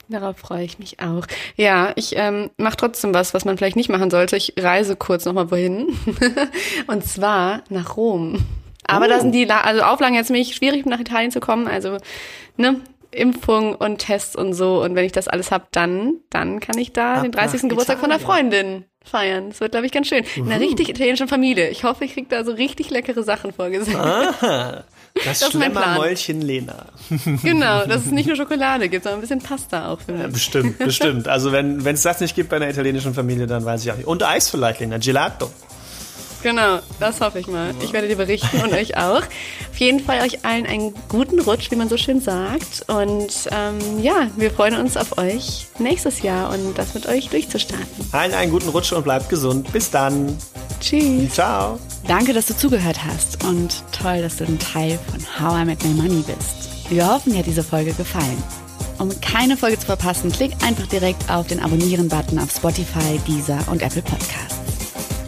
Darauf 0.07 0.37
freue 0.37 0.63
ich 0.63 0.77
mich 0.77 0.99
auch. 0.99 1.25
Ja, 1.55 1.91
ich 1.95 2.15
ähm, 2.15 2.51
mache 2.57 2.77
trotzdem 2.77 3.13
was, 3.13 3.33
was 3.33 3.45
man 3.45 3.57
vielleicht 3.57 3.75
nicht 3.75 3.89
machen 3.89 4.11
sollte. 4.11 4.37
Ich 4.37 4.53
reise 4.59 4.95
kurz 4.95 5.25
nochmal 5.25 5.49
wohin. 5.49 5.97
und 6.87 7.03
zwar 7.05 7.63
nach 7.69 7.97
Rom. 7.97 8.45
Aber 8.87 9.05
oh. 9.05 9.09
da 9.09 9.19
sind 9.19 9.31
die 9.31 9.49
also 9.49 9.81
Auflagen 9.81 10.15
jetzt 10.15 10.27
ziemlich 10.27 10.55
schwierig, 10.55 10.85
nach 10.85 10.99
Italien 10.99 11.31
zu 11.31 11.39
kommen. 11.39 11.67
Also, 11.67 11.97
ne, 12.57 12.81
Impfung 13.15 13.75
und 13.75 13.99
Tests 13.99 14.35
und 14.35 14.53
so. 14.53 14.83
Und 14.83 14.95
wenn 14.95 15.05
ich 15.05 15.11
das 15.11 15.27
alles 15.27 15.51
habe, 15.51 15.65
dann, 15.71 16.15
dann 16.29 16.59
kann 16.59 16.77
ich 16.77 16.93
da 16.93 17.15
Ab 17.15 17.23
den 17.23 17.31
30. 17.31 17.69
Geburtstag 17.69 17.99
von 17.99 18.09
der 18.09 18.19
Freundin 18.19 18.85
feiern. 19.03 19.49
Das 19.49 19.59
wird, 19.59 19.71
glaube 19.71 19.85
ich, 19.85 19.91
ganz 19.91 20.07
schön. 20.07 20.23
In 20.35 20.51
einer 20.51 20.59
richtig 20.59 20.89
italienischen 20.89 21.27
Familie. 21.27 21.69
Ich 21.69 21.83
hoffe, 21.83 22.05
ich 22.05 22.13
kriege 22.13 22.27
da 22.29 22.43
so 22.43 22.51
richtig 22.51 22.89
leckere 22.89 23.23
Sachen 23.23 23.53
vorgesehen. 23.53 23.99
Aha. 23.99 24.83
Das, 25.23 25.39
das 25.39 25.51
Schlemmermäulchen 25.51 26.41
Lena. 26.41 26.87
genau, 27.41 27.85
dass 27.85 28.05
es 28.05 28.11
nicht 28.11 28.27
nur 28.27 28.35
Schokolade 28.35 28.89
gibt, 28.89 29.05
sondern 29.05 29.19
ein 29.19 29.21
bisschen 29.21 29.39
Pasta 29.39 29.87
auch 29.87 30.01
für 30.01 30.11
mich. 30.11 30.21
Ja, 30.21 30.27
bestimmt, 30.27 30.77
bestimmt. 30.77 31.27
Also 31.35 31.53
wenn 31.53 31.85
es 31.85 32.01
das 32.01 32.19
nicht 32.19 32.35
gibt 32.35 32.49
bei 32.49 32.57
einer 32.57 32.69
italienischen 32.69 33.13
Familie, 33.13 33.47
dann 33.47 33.63
weiß 33.63 33.85
ich 33.85 33.91
auch 33.93 33.95
nicht. 33.95 34.07
Und 34.07 34.23
Eis 34.23 34.49
vielleicht, 34.49 34.81
Lena. 34.81 34.97
Gelato. 34.97 35.49
Genau, 36.45 36.77
das 36.99 37.21
hoffe 37.21 37.39
ich 37.39 37.47
mal. 37.47 37.73
Ich 37.81 37.91
werde 37.91 38.07
dir 38.07 38.17
berichten 38.17 38.61
und 38.61 38.71
euch 38.71 38.95
auch. 38.95 39.23
Auf 39.23 39.77
jeden 39.77 39.99
Fall 39.99 40.21
euch 40.21 40.45
allen 40.45 40.67
einen 40.67 40.93
guten 41.09 41.39
Rutsch, 41.39 41.71
wie 41.71 41.75
man 41.75 41.89
so 41.89 41.97
schön 41.97 42.21
sagt. 42.21 42.85
Und 42.87 43.49
ähm, 43.49 43.79
ja, 43.99 44.27
wir 44.35 44.51
freuen 44.51 44.75
uns 44.75 44.95
auf 44.95 45.17
euch 45.17 45.65
nächstes 45.79 46.21
Jahr 46.21 46.53
und 46.53 46.77
das 46.77 46.93
mit 46.93 47.07
euch 47.07 47.29
durchzustarten. 47.29 47.87
Allen 48.11 48.35
einen 48.35 48.51
guten 48.51 48.69
Rutsch 48.69 48.93
und 48.93 49.03
bleibt 49.03 49.27
gesund. 49.27 49.73
Bis 49.73 49.89
dann. 49.89 50.37
Tschüss. 50.79 51.33
Ciao. 51.33 51.79
Danke, 52.07 52.31
dass 52.31 52.45
du 52.45 52.55
zugehört 52.55 52.99
hast 53.03 53.43
und 53.43 53.83
toll, 53.91 54.21
dass 54.21 54.35
du 54.35 54.43
ein 54.43 54.59
Teil 54.59 54.99
von 55.09 55.19
How 55.39 55.63
I 55.63 55.65
Met 55.65 55.83
My 55.83 55.93
Money 55.99 56.23
bist. 56.27 56.91
Wir 56.91 57.09
hoffen, 57.11 57.31
dir 57.31 57.39
hat 57.39 57.47
diese 57.47 57.63
Folge 57.63 57.91
gefallen. 57.93 58.43
Um 58.99 59.09
keine 59.19 59.57
Folge 59.57 59.79
zu 59.79 59.87
verpassen, 59.87 60.31
klick 60.31 60.51
einfach 60.63 60.85
direkt 60.85 61.27
auf 61.27 61.47
den 61.47 61.59
Abonnieren-Button 61.59 62.37
auf 62.37 62.51
Spotify, 62.51 63.19
Deezer 63.27 63.57
und 63.71 63.81
Apple 63.81 64.03
Podcasts. 64.03 64.54